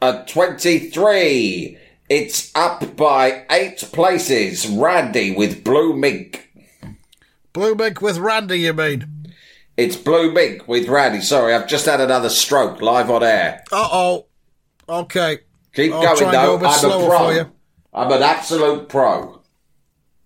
At 0.00 0.28
23, 0.28 1.78
it's 2.08 2.50
up 2.54 2.96
by 2.96 3.46
eight 3.50 3.78
places. 3.92 4.66
Randy 4.66 5.34
with 5.34 5.64
Blue 5.64 5.96
Mink. 5.96 6.50
Blue 7.52 7.74
Mink 7.74 8.02
with 8.02 8.18
Randy, 8.18 8.60
you 8.60 8.72
mean? 8.74 9.32
It's 9.76 9.96
Blue 9.96 10.30
Mink 10.30 10.68
with 10.68 10.88
Randy. 10.88 11.20
Sorry, 11.22 11.54
I've 11.54 11.66
just 11.66 11.86
had 11.86 12.00
another 12.00 12.28
stroke 12.28 12.82
live 12.82 13.10
on 13.10 13.22
air. 13.22 13.64
Uh 13.72 13.88
oh. 13.90 14.26
Okay. 14.88 15.38
Keep 15.74 15.92
I'll 15.94 16.02
going 16.16 16.32
though. 16.32 16.58
go 16.58 16.66
I'm 16.66 16.84
a 16.84 17.06
pro. 17.06 17.50
I'm 17.94 18.12
an 18.12 18.22
absolute 18.22 18.88
pro. 18.88 19.40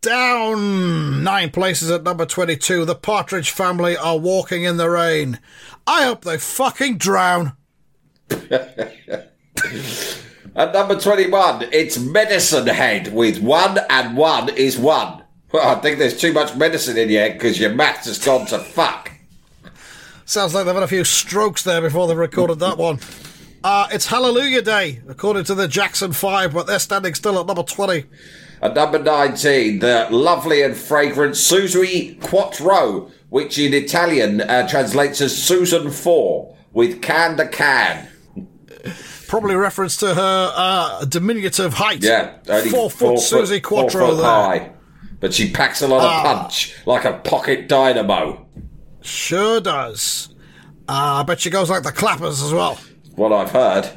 Down 0.00 1.24
nine 1.24 1.50
places 1.50 1.90
at 1.90 2.04
number 2.04 2.24
22, 2.24 2.84
the 2.84 2.94
Partridge 2.94 3.50
family 3.50 3.96
are 3.96 4.16
walking 4.16 4.62
in 4.62 4.76
the 4.76 4.88
rain. 4.88 5.40
I 5.86 6.04
hope 6.04 6.24
they 6.24 6.38
fucking 6.38 6.98
drown. 6.98 7.54
At 10.58 10.72
number 10.72 10.98
21, 10.98 11.68
it's 11.72 11.98
Medicine 11.98 12.66
Head 12.66 13.12
with 13.12 13.40
one 13.40 13.78
and 13.88 14.16
one 14.16 14.48
is 14.48 14.76
one. 14.76 15.22
Well, 15.52 15.68
I 15.68 15.80
think 15.80 15.98
there's 15.98 16.18
too 16.18 16.32
much 16.32 16.56
medicine 16.56 16.96
in 16.96 17.08
your 17.08 17.22
head 17.22 17.34
because 17.34 17.60
your 17.60 17.72
maths 17.72 18.06
has 18.06 18.18
gone 18.18 18.46
to 18.46 18.58
fuck. 18.58 19.12
Sounds 20.24 20.54
like 20.54 20.66
they've 20.66 20.74
had 20.74 20.82
a 20.82 20.88
few 20.88 21.04
strokes 21.04 21.62
there 21.62 21.80
before 21.80 22.08
they 22.08 22.14
recorded 22.14 22.58
that 22.58 22.76
one. 22.76 22.98
Uh, 23.62 23.88
it's 23.92 24.06
Hallelujah 24.06 24.62
Day, 24.62 25.00
according 25.08 25.44
to 25.44 25.54
the 25.54 25.68
Jackson 25.68 26.12
5, 26.12 26.52
but 26.52 26.66
they're 26.66 26.78
standing 26.78 27.14
still 27.14 27.38
at 27.38 27.46
number 27.46 27.62
20. 27.62 28.04
At 28.60 28.74
number 28.74 28.98
19, 28.98 29.78
the 29.78 30.08
lovely 30.10 30.62
and 30.62 30.76
fragrant 30.76 31.34
Suzi 31.34 32.20
Quatro, 32.20 33.10
which 33.28 33.58
in 33.58 33.72
Italian 33.72 34.40
uh, 34.40 34.66
translates 34.68 35.20
as 35.20 35.36
Susan 35.40 35.90
4, 35.90 36.56
with 36.72 37.00
Can 37.00 37.36
the 37.36 37.46
Can. 37.46 38.08
Probably 39.28 39.54
reference 39.54 39.96
to 39.98 40.14
her 40.14 40.52
uh, 40.56 41.04
diminutive 41.04 41.74
height. 41.74 42.02
Yeah, 42.02 42.38
four 42.70 42.90
foot 42.90 43.18
Susie 43.20 43.60
four 43.60 43.82
Quattro 43.82 44.08
foot 44.08 44.16
there. 44.16 44.24
high. 44.24 44.72
But 45.20 45.34
she 45.34 45.50
packs 45.50 45.82
a 45.82 45.88
lot 45.88 45.98
of 46.04 46.10
Ah. 46.10 46.22
punch, 46.42 46.74
like 46.86 47.04
a 47.04 47.12
pocket 47.18 47.68
dynamo. 47.68 48.46
Sure 49.02 49.60
does. 49.60 50.28
Uh, 50.88 51.20
I 51.20 51.22
bet 51.24 51.40
she 51.40 51.50
goes 51.50 51.68
like 51.68 51.82
the 51.82 51.92
clappers 51.92 52.42
as 52.42 52.52
well. 52.52 52.78
What 53.16 53.32
I've 53.32 53.50
heard. 53.50 53.90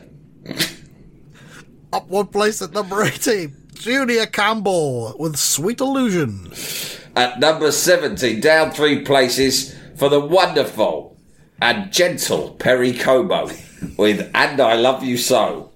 Up 1.94 2.08
one 2.10 2.28
place 2.28 2.62
at 2.62 2.72
number 2.74 3.04
18, 3.04 3.56
Junior 3.86 4.28
Campbell 4.28 5.16
with 5.18 5.38
Sweet 5.38 5.80
Illusion. 5.80 6.54
At 7.16 7.40
number 7.40 7.72
70, 7.72 8.40
down 8.40 8.70
three 8.70 9.02
places 9.02 9.76
for 9.96 10.08
the 10.08 10.20
wonderful 10.20 11.18
and 11.60 11.92
gentle 11.92 12.52
Perry 12.52 12.94
Como 12.94 13.50
with 13.98 14.30
And 14.36 14.62
I 14.62 14.76
Love 14.76 15.04
You 15.04 15.18
So. 15.18 15.72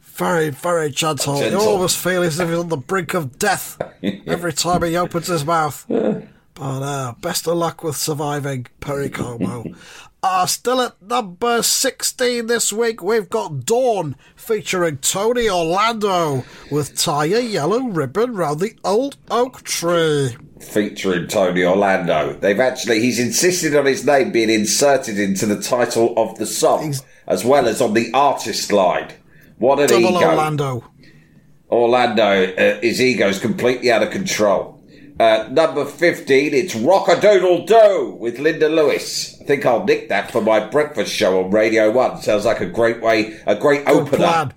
Very, 0.00 0.50
very 0.50 0.90
gentle. 0.90 1.36
You 1.36 1.42
Gentle. 1.50 1.60
almost 1.62 1.96
feel 1.96 2.24
as 2.24 2.40
if 2.40 2.48
he's 2.48 2.58
on 2.58 2.70
the 2.70 2.76
brink 2.76 3.14
of 3.14 3.38
death 3.38 3.80
every 4.02 4.52
time 4.52 4.82
he 4.82 4.96
opens 4.96 5.28
his 5.28 5.44
mouth. 5.44 5.86
But 5.88 6.24
uh, 6.82 7.14
best 7.20 7.46
of 7.46 7.56
luck 7.56 7.84
with 7.84 7.96
surviving 7.96 8.66
Perry 8.80 9.10
Como. 9.10 9.64
Uh, 10.26 10.46
still 10.46 10.80
at 10.80 11.02
number 11.02 11.62
16 11.62 12.46
this 12.46 12.72
week, 12.72 13.02
we've 13.02 13.28
got 13.28 13.66
Dawn 13.66 14.16
featuring 14.34 14.96
Tony 14.96 15.50
Orlando 15.50 16.44
with 16.70 16.96
Tie 16.98 17.26
a 17.26 17.40
Yellow 17.42 17.80
Ribbon 17.88 18.34
Round 18.34 18.58
the 18.58 18.72
Old 18.82 19.18
Oak 19.30 19.64
Tree. 19.64 20.34
featuring 20.60 21.26
Tony 21.28 21.62
Orlando. 21.62 22.32
They've 22.40 22.58
actually, 22.58 23.00
he's 23.00 23.20
insisted 23.20 23.76
on 23.76 23.84
his 23.84 24.06
name 24.06 24.32
being 24.32 24.48
inserted 24.48 25.18
into 25.18 25.44
the 25.44 25.60
title 25.60 26.14
of 26.16 26.38
the 26.38 26.46
song, 26.46 26.84
He's- 26.84 27.02
as 27.26 27.44
well 27.44 27.68
as 27.68 27.82
on 27.82 27.92
the 27.92 28.10
artist 28.14 28.72
line. 28.72 29.08
What 29.58 29.78
an 29.78 29.88
Double 29.88 30.16
ego. 30.16 30.30
Orlando. 30.30 30.84
Orlando, 31.70 32.44
uh, 32.54 32.80
his 32.80 33.02
ego's 33.02 33.38
completely 33.38 33.92
out 33.92 34.02
of 34.02 34.10
control. 34.10 34.73
Uh, 35.18 35.48
number 35.50 35.84
15, 35.84 36.52
it's 36.54 36.74
Rock 36.74 37.06
a 37.08 37.20
Doodle 37.20 37.64
Doo 37.66 38.16
with 38.18 38.40
Linda 38.40 38.68
Lewis. 38.68 39.40
I 39.40 39.44
think 39.44 39.64
I'll 39.64 39.84
nick 39.84 40.08
that 40.08 40.30
for 40.32 40.40
my 40.40 40.58
breakfast 40.66 41.12
show 41.12 41.42
on 41.44 41.50
Radio 41.52 41.90
1. 41.92 42.22
Sounds 42.22 42.44
like 42.44 42.60
a 42.60 42.66
great 42.66 43.00
way, 43.00 43.38
a 43.46 43.54
great 43.54 43.84
Good 43.86 43.96
opener. 43.96 44.16
plan. 44.18 44.54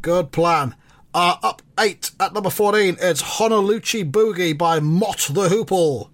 Good 0.00 0.30
plan. 0.32 0.76
Uh, 1.12 1.36
up 1.42 1.62
eight 1.78 2.12
at 2.20 2.32
number 2.34 2.50
14, 2.50 2.96
it's 3.00 3.22
Honaloochie 3.22 4.08
Boogie 4.10 4.56
by 4.56 4.78
Mott 4.80 5.28
the 5.32 5.48
Hoople. 5.48 6.10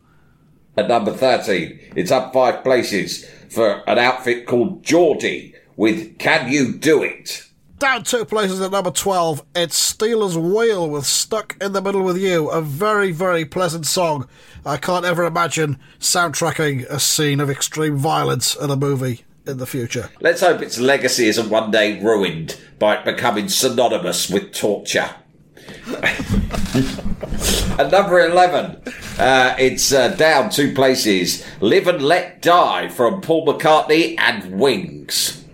At 0.77 0.89
number 0.89 1.13
13, 1.13 1.79
it's 1.97 2.11
up 2.11 2.33
five 2.33 2.63
places 2.63 3.27
for 3.51 3.83
an 3.89 3.99
outfit 3.99 4.47
called 4.47 4.83
Geordie 4.83 5.55
with 5.77 6.19
Can 6.19 6.51
You 6.51 6.73
Do 6.73 7.03
It? 7.03 7.45
Down 7.81 8.05
two 8.05 8.27
places 8.27 8.61
at 8.61 8.73
number 8.73 8.91
12, 8.91 9.43
it's 9.57 9.75
Stealers 9.75 10.37
Wheel 10.37 10.91
with 10.91 11.07
Stuck 11.07 11.57
in 11.63 11.73
the 11.73 11.81
Middle 11.81 12.03
with 12.03 12.19
You. 12.19 12.51
A 12.51 12.61
very, 12.61 13.11
very 13.11 13.47
pleasant 13.47 13.87
song. 13.87 14.29
I 14.67 14.77
can't 14.77 15.07
ever 15.07 15.25
imagine 15.25 15.79
soundtracking 15.99 16.85
a 16.91 17.01
scene 17.01 17.41
of 17.41 17.49
extreme 17.49 17.97
violence 17.97 18.55
in 18.55 18.69
a 18.69 18.77
movie 18.77 19.25
in 19.47 19.57
the 19.57 19.67
future. 19.67 20.11
Let's 20.21 20.43
hope 20.43 20.61
its 20.61 20.79
legacy 20.79 21.27
isn't 21.29 21.49
one 21.49 21.71
day 21.71 21.99
ruined 22.03 22.61
by 22.79 22.97
it 22.97 23.07
becoming 23.07 23.49
synonymous 23.49 24.29
with 24.29 24.53
torture. 24.53 25.15
At 27.79 27.91
number 27.91 28.21
11, 28.21 28.83
uh, 29.19 29.57
it's 29.59 29.91
uh, 29.91 30.09
down 30.17 30.51
two 30.51 30.75
places. 30.75 31.47
Live 31.63 31.87
and 31.87 32.03
Let 32.03 32.43
Die 32.43 32.89
from 32.89 33.23
Paul 33.23 33.47
McCartney 33.47 34.17
and 34.19 34.61
Wings. 34.61 35.47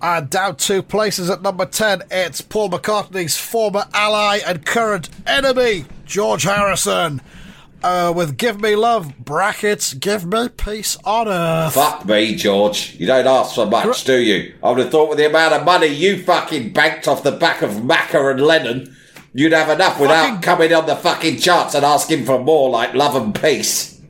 And 0.00 0.30
down 0.30 0.56
two 0.56 0.82
places 0.82 1.28
at 1.28 1.42
number 1.42 1.66
10, 1.66 2.02
it's 2.10 2.40
Paul 2.40 2.70
McCartney's 2.70 3.36
former 3.36 3.84
ally 3.92 4.38
and 4.46 4.64
current 4.64 5.08
enemy, 5.26 5.86
George 6.06 6.44
Harrison. 6.44 7.20
Uh, 7.80 8.12
with 8.14 8.36
Give 8.36 8.60
Me 8.60 8.74
Love, 8.74 9.16
brackets, 9.18 9.94
Give 9.94 10.24
Me 10.26 10.48
Peace 10.48 10.96
on 11.04 11.28
Earth. 11.28 11.74
Fuck 11.74 12.06
me, 12.06 12.34
George. 12.34 12.96
You 12.98 13.06
don't 13.06 13.26
ask 13.26 13.54
for 13.54 13.66
much, 13.66 14.02
do 14.04 14.18
you? 14.20 14.54
I 14.64 14.70
would 14.70 14.78
have 14.80 14.90
thought 14.90 15.08
with 15.08 15.18
the 15.18 15.26
amount 15.28 15.54
of 15.54 15.64
money 15.64 15.86
you 15.86 16.22
fucking 16.24 16.72
banked 16.72 17.06
off 17.06 17.22
the 17.22 17.30
back 17.30 17.62
of 17.62 17.70
Macca 17.70 18.32
and 18.32 18.40
Lennon, 18.40 18.96
you'd 19.32 19.52
have 19.52 19.68
enough 19.70 20.00
without 20.00 20.24
Fucking- 20.26 20.40
coming 20.42 20.72
on 20.72 20.86
the 20.86 20.96
fucking 20.96 21.38
charts 21.38 21.74
and 21.76 21.84
asking 21.84 22.24
for 22.24 22.40
more 22.40 22.68
like 22.68 22.94
love 22.94 23.14
and 23.14 23.32
peace. 23.32 24.00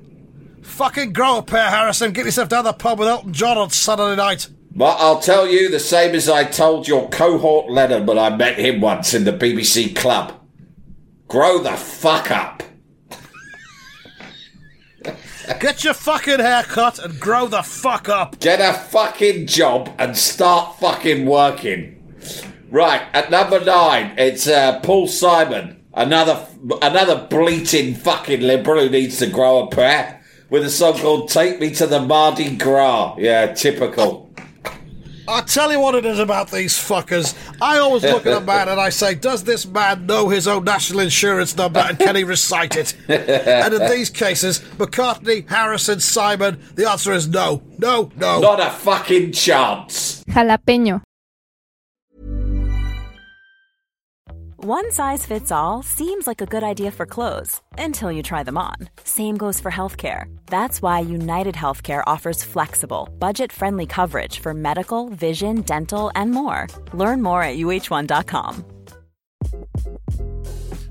Fucking 0.62 1.12
grow 1.12 1.38
up 1.38 1.50
here, 1.50 1.68
Harrison. 1.68 2.12
Get 2.12 2.24
yourself 2.24 2.48
down 2.48 2.64
the 2.64 2.72
pub 2.72 2.98
with 2.98 3.08
Elton 3.08 3.34
John 3.34 3.58
on 3.58 3.68
Saturday 3.68 4.16
night. 4.16 4.48
But 4.78 4.96
I'll 5.00 5.18
tell 5.18 5.48
you 5.48 5.68
the 5.68 5.80
same 5.80 6.14
as 6.14 6.28
I 6.28 6.44
told 6.44 6.86
your 6.86 7.08
cohort 7.08 7.68
Lennon 7.68 8.06
when 8.06 8.16
I 8.16 8.36
met 8.36 8.60
him 8.60 8.80
once 8.80 9.12
in 9.12 9.24
the 9.24 9.32
BBC 9.32 9.96
club. 9.96 10.32
Grow 11.26 11.60
the 11.60 11.72
fuck 11.72 12.30
up. 12.30 12.62
Get 15.58 15.82
your 15.82 15.94
fucking 15.94 16.38
hair 16.38 16.62
cut 16.62 17.00
and 17.00 17.18
grow 17.18 17.48
the 17.48 17.62
fuck 17.62 18.08
up. 18.08 18.38
Get 18.38 18.60
a 18.60 18.72
fucking 18.72 19.48
job 19.48 19.92
and 19.98 20.16
start 20.16 20.78
fucking 20.78 21.26
working. 21.26 21.96
Right, 22.70 23.02
at 23.12 23.32
number 23.32 23.58
nine, 23.58 24.14
it's 24.16 24.46
uh, 24.46 24.78
Paul 24.84 25.08
Simon, 25.08 25.84
another 25.92 26.46
another 26.82 27.26
bleating 27.28 27.96
fucking 27.96 28.42
liberal 28.42 28.84
who 28.84 28.90
needs 28.90 29.18
to 29.18 29.26
grow 29.26 29.64
a 29.64 29.70
pair, 29.70 30.22
with 30.50 30.64
a 30.64 30.70
song 30.70 30.98
called 30.98 31.30
"Take 31.30 31.58
Me 31.58 31.74
to 31.74 31.86
the 31.86 31.98
Mardi 31.98 32.56
Gras." 32.56 33.16
Yeah, 33.18 33.54
typical. 33.54 34.27
I'll 35.28 35.44
tell 35.44 35.70
you 35.70 35.78
what 35.78 35.94
it 35.94 36.06
is 36.06 36.18
about 36.18 36.50
these 36.50 36.72
fuckers. 36.72 37.36
I 37.60 37.78
always 37.78 38.02
look 38.02 38.24
at 38.24 38.34
a 38.34 38.40
man 38.40 38.68
and 38.70 38.80
I 38.80 38.88
say, 38.88 39.14
does 39.14 39.44
this 39.44 39.66
man 39.66 40.06
know 40.06 40.30
his 40.30 40.48
own 40.48 40.64
national 40.64 41.00
insurance 41.00 41.54
number 41.54 41.80
and 41.80 41.98
can 41.98 42.16
he 42.16 42.24
recite 42.24 42.76
it? 42.76 42.94
and 43.08 43.74
in 43.74 43.90
these 43.90 44.08
cases, 44.08 44.60
McCartney, 44.78 45.46
Harrison, 45.46 46.00
Simon, 46.00 46.58
the 46.76 46.88
answer 46.88 47.12
is 47.12 47.28
no. 47.28 47.62
No, 47.78 48.10
no. 48.16 48.40
Not 48.40 48.58
a 48.58 48.70
fucking 48.70 49.32
chance. 49.32 50.24
Jalapeño. 50.24 51.02
One 54.64 54.90
size 54.90 55.24
fits 55.24 55.52
all 55.52 55.84
seems 55.84 56.26
like 56.26 56.40
a 56.40 56.46
good 56.46 56.64
idea 56.64 56.90
for 56.90 57.06
clothes 57.06 57.62
until 57.78 58.10
you 58.10 58.24
try 58.24 58.42
them 58.42 58.58
on. 58.58 58.74
Same 59.04 59.36
goes 59.36 59.60
for 59.60 59.70
healthcare. 59.70 60.24
That's 60.46 60.82
why 60.82 60.98
United 60.98 61.54
Healthcare 61.54 62.02
offers 62.08 62.42
flexible, 62.42 63.08
budget 63.20 63.52
friendly 63.52 63.86
coverage 63.86 64.40
for 64.40 64.52
medical, 64.54 65.10
vision, 65.10 65.60
dental, 65.60 66.10
and 66.16 66.32
more. 66.32 66.66
Learn 66.92 67.22
more 67.22 67.40
at 67.40 67.56
uh1.com. 67.56 68.64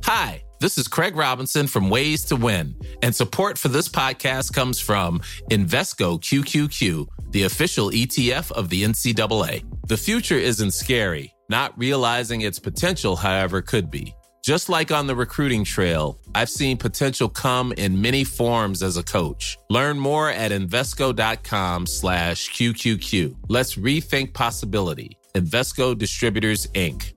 Hi, 0.05 0.43
this 0.61 0.77
is 0.77 0.87
Craig 0.87 1.17
Robinson 1.17 1.67
from 1.67 1.89
Ways 1.89 2.23
to 2.27 2.37
Win, 2.37 2.73
and 3.01 3.13
support 3.13 3.57
for 3.57 3.67
this 3.67 3.89
podcast 3.89 4.53
comes 4.53 4.79
from 4.79 5.19
Invesco 5.51 6.21
QQQ, 6.21 7.05
the 7.31 7.43
official 7.43 7.89
ETF 7.89 8.49
of 8.53 8.69
the 8.69 8.85
NCAA. 8.85 9.65
The 9.87 9.97
future 9.97 10.37
isn't 10.37 10.71
scary. 10.71 11.33
Not 11.49 11.77
realizing 11.77 12.41
its 12.41 12.59
potential, 12.59 13.15
however, 13.15 13.61
could 13.61 13.89
be. 13.89 14.13
Just 14.43 14.69
like 14.69 14.91
on 14.91 15.07
the 15.07 15.15
recruiting 15.15 15.63
trail, 15.63 16.17
I've 16.33 16.49
seen 16.49 16.77
potential 16.77 17.27
come 17.27 17.73
in 17.73 18.01
many 18.01 18.23
forms 18.23 18.81
as 18.81 18.95
a 18.95 19.03
coach. 19.03 19.57
Learn 19.69 19.99
more 19.99 20.29
at 20.29 20.51
Invesco.com 20.51 21.85
slash 21.85 22.49
QQQ. 22.51 23.35
Let's 23.49 23.75
rethink 23.75 24.33
possibility. 24.33 25.17
Invesco 25.35 25.97
Distributors, 25.97 26.67
Inc. 26.67 27.13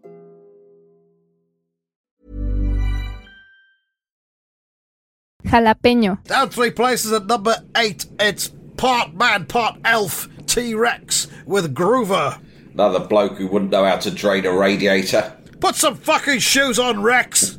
Jalapeño. 5.44 6.22
Down 6.24 6.50
three 6.50 6.70
places 6.70 7.12
at 7.12 7.26
number 7.26 7.56
eight, 7.76 8.06
it's 8.18 8.52
part 8.76 9.14
man, 9.14 9.46
part 9.46 9.78
elf, 9.84 10.28
T 10.46 10.74
Rex 10.74 11.28
with 11.46 11.74
Groover. 11.74 12.40
Another 12.80 13.04
bloke 13.06 13.36
who 13.36 13.46
wouldn't 13.46 13.70
know 13.72 13.84
how 13.84 13.98
to 13.98 14.10
drain 14.10 14.46
a 14.46 14.52
radiator. 14.56 15.36
Put 15.60 15.74
some 15.74 15.96
fucking 15.96 16.38
shoes 16.38 16.78
on, 16.78 17.02
Rex. 17.02 17.58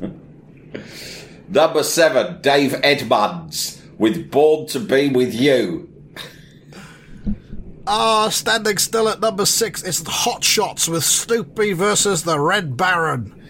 Number 1.48 1.84
seven, 1.84 2.42
Dave 2.42 2.74
Edmunds 2.82 3.80
with 3.98 4.32
"Born 4.32 4.66
to 4.66 4.80
Be 4.80 5.10
with 5.10 5.32
You." 5.32 5.88
Ah, 7.86 8.30
standing 8.30 8.78
still 8.78 9.08
at 9.08 9.20
number 9.20 9.46
six, 9.46 9.84
it's 9.84 10.00
the 10.00 10.10
Hot 10.10 10.42
Shots 10.42 10.88
with 10.88 11.04
Snoopy 11.04 11.72
versus 11.74 12.24
the 12.24 12.40
Red 12.40 12.76
Baron. 12.76 13.40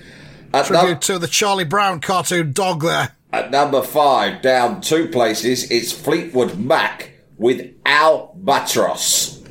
At, 0.53 0.71
num- 0.71 0.81
Tribute 0.81 1.01
to 1.03 1.19
the 1.19 1.27
Charlie 1.27 1.65
Brown 1.65 2.01
cartoon 2.01 2.53
dog 2.53 2.83
there. 2.83 3.13
at 3.33 3.51
number 3.51 3.81
five, 3.83 4.43
down 4.43 4.83
two 4.83 5.09
places, 5.09 5.71
it's 5.71 5.91
Fleetwood 5.91 6.59
Mac 6.59 7.13
with 7.39 7.75
Albatross. 7.87 9.42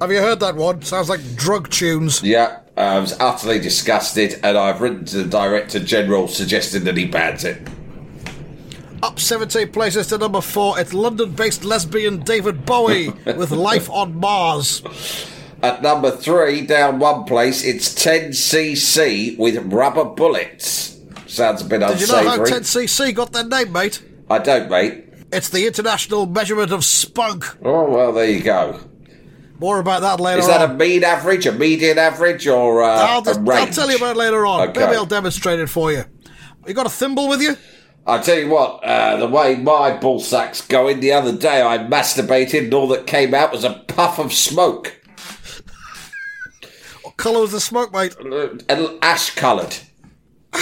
Have 0.00 0.10
you 0.10 0.18
heard 0.18 0.40
that 0.40 0.56
one? 0.56 0.80
Sounds 0.80 1.10
like 1.10 1.20
drug 1.36 1.68
tunes. 1.68 2.22
Yeah, 2.22 2.60
um, 2.76 2.86
I 2.86 2.98
was 2.98 3.20
utterly 3.20 3.58
disgusted, 3.58 4.40
and 4.42 4.56
I've 4.56 4.80
written 4.80 5.04
to 5.06 5.18
the 5.18 5.28
Director 5.28 5.78
General 5.78 6.26
suggesting 6.26 6.84
that 6.84 6.96
he 6.96 7.04
bans 7.04 7.44
it. 7.44 7.68
Up 9.02 9.20
17 9.20 9.72
places 9.72 10.06
to 10.08 10.18
number 10.18 10.40
four, 10.40 10.78
it's 10.80 10.94
London 10.94 11.32
based 11.32 11.64
lesbian 11.64 12.20
David 12.20 12.64
Bowie 12.64 13.10
with 13.26 13.50
Life 13.50 13.90
on 13.90 14.16
Mars. 14.16 14.82
At 15.62 15.82
number 15.82 16.10
three, 16.10 16.64
down 16.64 16.98
one 16.98 17.24
place, 17.24 17.62
it's 17.62 17.94
10cc 17.94 19.38
with 19.38 19.58
rubber 19.70 20.04
bullets. 20.04 20.98
Sounds 21.26 21.60
a 21.60 21.66
bit 21.66 21.80
Did 21.80 22.00
you 22.00 22.06
know 22.06 22.14
how 22.14 22.40
unsavoury. 22.40 22.50
10cc 22.50 23.14
got 23.14 23.32
their 23.32 23.44
name, 23.44 23.72
mate? 23.72 24.02
I 24.30 24.38
don't, 24.38 24.70
mate. 24.70 25.04
It's 25.30 25.50
the 25.50 25.66
international 25.66 26.24
measurement 26.26 26.72
of 26.72 26.84
spunk. 26.84 27.44
Oh, 27.62 27.90
well, 27.90 28.12
there 28.12 28.30
you 28.30 28.42
go. 28.42 28.80
More 29.60 29.78
about 29.78 30.00
that 30.00 30.20
later 30.20 30.40
Is 30.40 30.46
that 30.46 30.62
on. 30.62 30.70
a 30.70 30.74
mean 30.74 31.04
average, 31.04 31.44
a 31.44 31.52
median 31.52 31.98
average, 31.98 32.46
or 32.46 32.82
uh, 32.82 32.88
I'll, 32.88 33.20
just, 33.20 33.40
I'll 33.46 33.66
tell 33.66 33.90
you 33.90 33.98
about 33.98 34.16
it 34.16 34.18
later 34.18 34.46
on. 34.46 34.70
Okay. 34.70 34.80
Maybe 34.80 34.96
I'll 34.96 35.04
demonstrate 35.04 35.60
it 35.60 35.68
for 35.68 35.92
you. 35.92 36.04
You 36.66 36.72
got 36.72 36.86
a 36.86 36.90
thimble 36.90 37.28
with 37.28 37.42
you? 37.42 37.56
I 38.06 38.18
tell 38.18 38.38
you 38.38 38.48
what, 38.48 38.82
uh, 38.82 39.18
the 39.18 39.28
way 39.28 39.56
my 39.56 39.94
ball 39.94 40.18
sack's 40.18 40.66
going, 40.66 41.00
the 41.00 41.12
other 41.12 41.36
day 41.36 41.60
I 41.60 41.76
masturbated 41.76 42.64
and 42.64 42.74
all 42.74 42.88
that 42.88 43.06
came 43.06 43.34
out 43.34 43.52
was 43.52 43.62
a 43.62 43.84
puff 43.86 44.18
of 44.18 44.32
smoke. 44.32 44.96
What 47.02 47.18
colour 47.18 47.40
was 47.40 47.52
the 47.52 47.60
smoke, 47.60 47.92
mate? 47.92 48.16
Uh, 48.18 48.96
ash 49.02 49.34
coloured. 49.34 49.76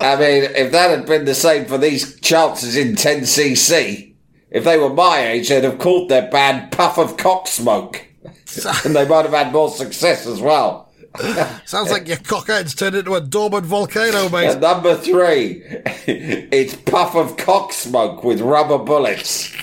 I 0.00 0.16
mean, 0.16 0.44
if 0.44 0.72
that 0.72 0.90
had 0.90 1.04
been 1.06 1.26
the 1.26 1.34
same 1.34 1.66
for 1.66 1.76
these 1.76 2.18
chances 2.20 2.76
in 2.76 2.94
10cc, 2.94 4.07
if 4.50 4.64
they 4.64 4.78
were 4.78 4.92
my 4.92 5.26
age, 5.26 5.48
they'd 5.48 5.64
have 5.64 5.78
called 5.78 6.08
their 6.08 6.30
band 6.30 6.72
Puff 6.72 6.98
of 6.98 7.16
Cock 7.16 7.46
Smoke. 7.48 8.04
and 8.84 8.94
they 8.96 9.06
might 9.06 9.24
have 9.24 9.34
had 9.34 9.52
more 9.52 9.70
success 9.70 10.26
as 10.26 10.40
well. 10.40 10.90
Sounds 11.64 11.90
like 11.90 12.06
your 12.06 12.16
cockhead's 12.18 12.74
turned 12.74 12.94
into 12.94 13.14
a 13.14 13.20
dormant 13.20 13.66
volcano, 13.66 14.28
mate. 14.28 14.48
At 14.48 14.60
number 14.60 14.96
three, 14.96 15.62
it's 16.06 16.74
Puff 16.76 17.16
of 17.16 17.36
Cock 17.36 17.72
Smoke 17.72 18.22
with 18.24 18.40
rubber 18.40 18.78
bullets. 18.78 19.54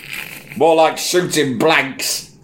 More 0.58 0.76
like 0.76 0.98
shooting 0.98 1.58
blanks. 1.58 2.36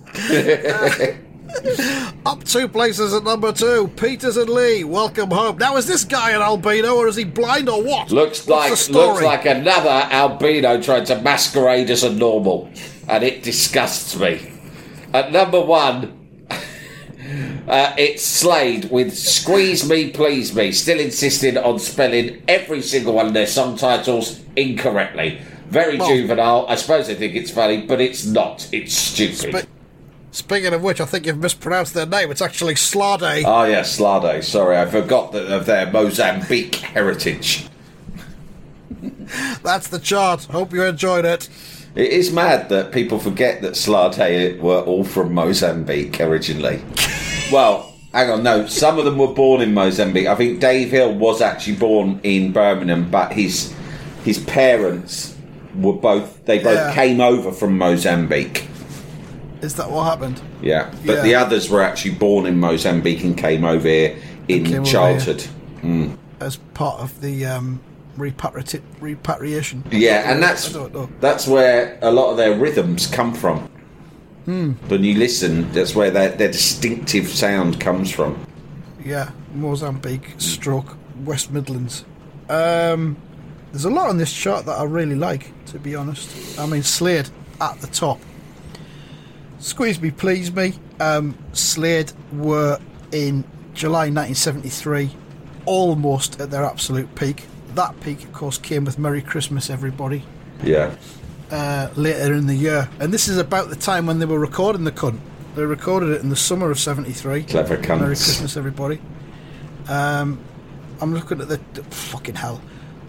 Up 2.25 2.43
two 2.43 2.67
places 2.67 3.13
at 3.13 3.23
number 3.23 3.51
two, 3.51 3.89
Peters 3.95 4.37
and 4.37 4.49
Lee, 4.49 4.83
welcome 4.83 5.29
home. 5.31 5.57
Now, 5.57 5.77
is 5.77 5.87
this 5.87 6.03
guy 6.03 6.31
an 6.31 6.41
albino 6.41 6.95
or 6.95 7.07
is 7.07 7.15
he 7.15 7.23
blind 7.23 7.69
or 7.69 7.81
what? 7.83 8.11
Looks 8.11 8.45
What's 8.47 8.89
like 8.89 8.95
looks 8.95 9.21
like 9.21 9.45
another 9.45 9.89
albino 9.89 10.81
trying 10.81 11.05
to 11.05 11.19
masquerade 11.21 11.89
as 11.89 12.03
a 12.03 12.13
normal, 12.13 12.69
and 13.07 13.23
it 13.23 13.43
disgusts 13.43 14.15
me. 14.17 14.51
At 15.13 15.31
number 15.31 15.59
one, 15.59 16.27
uh, 17.67 17.93
it's 17.97 18.23
Slade 18.23 18.89
with 18.91 19.15
"Squeeze 19.17 19.87
Me, 19.87 20.11
Please 20.11 20.55
Me," 20.55 20.71
still 20.71 20.99
insisting 20.99 21.57
on 21.57 21.79
spelling 21.79 22.43
every 22.47 22.81
single 22.81 23.13
one 23.13 23.27
of 23.27 23.33
their 23.33 23.47
song 23.47 23.77
titles 23.77 24.39
incorrectly. 24.55 25.41
Very 25.69 25.97
Well- 25.97 26.09
juvenile. 26.09 26.65
I 26.69 26.75
suppose 26.75 27.07
they 27.07 27.15
think 27.15 27.35
it's 27.35 27.51
funny, 27.51 27.81
but 27.81 27.99
it's 28.01 28.25
not. 28.25 28.67
It's 28.71 28.93
stupid. 28.95 29.67
Spe- 30.31 30.51
Speaking 30.51 30.73
of 30.73 30.81
which, 30.83 30.99
I 31.01 31.05
think 31.05 31.25
you've 31.25 31.37
mispronounced 31.37 31.93
their 31.93 32.05
name. 32.05 32.31
It's 32.31 32.41
actually 32.41 32.75
Slade. 32.75 33.45
Ah, 33.45 33.61
oh 33.61 33.63
yeah, 33.65 33.83
Slade. 33.83 34.43
Sorry, 34.43 34.77
I 34.77 34.85
forgot 34.85 35.31
that 35.33 35.47
of 35.51 35.65
their 35.65 35.89
Mozambique 35.91 36.75
heritage. 36.75 37.67
That's 39.63 39.87
the 39.87 39.99
chart. 39.99 40.45
Hope 40.45 40.73
you 40.73 40.83
enjoyed 40.83 41.25
it. 41.25 41.49
It 41.95 42.11
is 42.11 42.31
mad 42.31 42.69
that 42.69 42.91
people 42.91 43.19
forget 43.19 43.61
that 43.61 43.75
Slade 43.75 44.61
were 44.61 44.81
all 44.81 45.03
from 45.03 45.33
Mozambique 45.33 46.21
originally. 46.21 46.81
well, 47.51 47.93
hang 48.13 48.29
on, 48.29 48.43
no, 48.43 48.65
some 48.67 48.97
of 48.97 49.05
them 49.05 49.17
were 49.17 49.33
born 49.33 49.61
in 49.61 49.73
Mozambique. 49.73 50.27
I 50.27 50.35
think 50.35 50.59
Dave 50.59 50.91
Hill 50.91 51.13
was 51.15 51.41
actually 51.41 51.75
born 51.75 52.19
in 52.23 52.51
Birmingham, 52.53 53.09
but 53.09 53.33
his 53.33 53.73
his 54.23 54.37
parents 54.39 55.35
were 55.75 55.93
both 55.93 56.45
they 56.45 56.59
both 56.59 56.75
Yeah. 56.75 56.93
came 56.93 57.19
over 57.19 57.51
from 57.51 57.77
Mozambique. 57.77 58.67
Is 59.61 59.75
that 59.75 59.89
what 59.89 60.05
happened? 60.05 60.41
Yeah, 60.61 60.91
but 61.05 61.17
Yeah. 61.17 61.21
the 61.21 61.35
others 61.35 61.69
were 61.69 61.81
actually 61.81 62.15
born 62.15 62.45
in 62.45 62.59
Mozambique 62.59 63.23
and 63.23 63.37
came 63.37 63.63
over 63.63 63.87
here 63.87 64.15
in 64.47 64.65
came 64.65 64.81
over 64.81 64.85
childhood. 64.85 65.43
As 66.39 66.57
part 66.73 66.99
of 67.01 67.21
the 67.21 67.45
um, 67.45 67.79
repatriati- 68.17 68.81
repatriation. 68.99 69.83
Yeah, 69.91 70.31
and 70.31 70.41
that's 70.41 70.69
I 70.69 70.73
don't 70.79 70.93
know. 70.93 71.09
that's 71.19 71.47
where 71.47 71.99
a 72.01 72.11
lot 72.11 72.31
of 72.31 72.37
their 72.37 72.55
rhythms 72.57 73.05
come 73.07 73.33
from. 73.33 73.69
Hmm. 74.45 74.71
When 74.87 75.03
you 75.03 75.15
listen, 75.19 75.71
that's 75.71 75.93
where 75.95 76.09
their, 76.09 76.29
their 76.29 76.51
distinctive 76.51 77.27
sound 77.27 77.79
comes 77.79 78.09
from. 78.11 78.43
Yeah, 79.05 79.29
Mozambique, 79.53 80.33
stroke, 80.39 80.97
West 81.23 81.51
Midlands. 81.51 82.05
Um, 82.49 83.17
there's 83.71 83.85
a 83.85 83.89
lot 83.91 84.09
on 84.09 84.17
this 84.17 84.33
chart 84.33 84.65
that 84.65 84.79
I 84.79 84.83
really 84.83 85.15
like, 85.15 85.51
to 85.67 85.77
be 85.79 85.95
honest. 85.95 86.59
I 86.59 86.65
mean, 86.65 86.81
Slade 86.81 87.29
at 87.59 87.79
the 87.81 87.87
top. 87.87 88.19
Squeeze 89.61 90.01
Me, 90.01 90.09
Please 90.09 90.51
Me. 90.51 90.73
Um, 90.99 91.37
Slade 91.53 92.11
were 92.33 92.79
in 93.11 93.43
July 93.73 94.09
1973 94.09 95.11
almost 95.65 96.41
at 96.41 96.49
their 96.49 96.65
absolute 96.65 97.13
peak. 97.15 97.45
That 97.75 97.99
peak, 98.01 98.23
of 98.23 98.33
course, 98.33 98.57
came 98.57 98.85
with 98.85 98.97
Merry 98.97 99.21
Christmas, 99.21 99.69
everybody. 99.69 100.23
Yeah, 100.63 100.95
uh, 101.51 101.89
later 101.95 102.33
in 102.33 102.47
the 102.47 102.55
year, 102.55 102.89
and 102.99 103.13
this 103.13 103.27
is 103.27 103.37
about 103.37 103.69
the 103.69 103.75
time 103.75 104.07
when 104.07 104.19
they 104.19 104.25
were 104.25 104.39
recording 104.39 104.83
the 104.83 104.91
cunt. 104.91 105.19
They 105.55 105.63
recorded 105.63 106.09
it 106.09 106.21
in 106.21 106.29
the 106.29 106.35
summer 106.35 106.71
of 106.71 106.79
'73. 106.79 107.43
Clever 107.43 107.77
cunts. 107.77 107.99
Merry 107.99 108.15
Christmas, 108.15 108.57
everybody. 108.57 108.99
Um, 109.87 110.39
I'm 111.01 111.13
looking 111.13 111.41
at 111.41 111.49
the, 111.49 111.57
fucking 111.91 112.35
hell, 112.35 112.61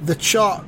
the 0.03 0.15
chart 0.15 0.65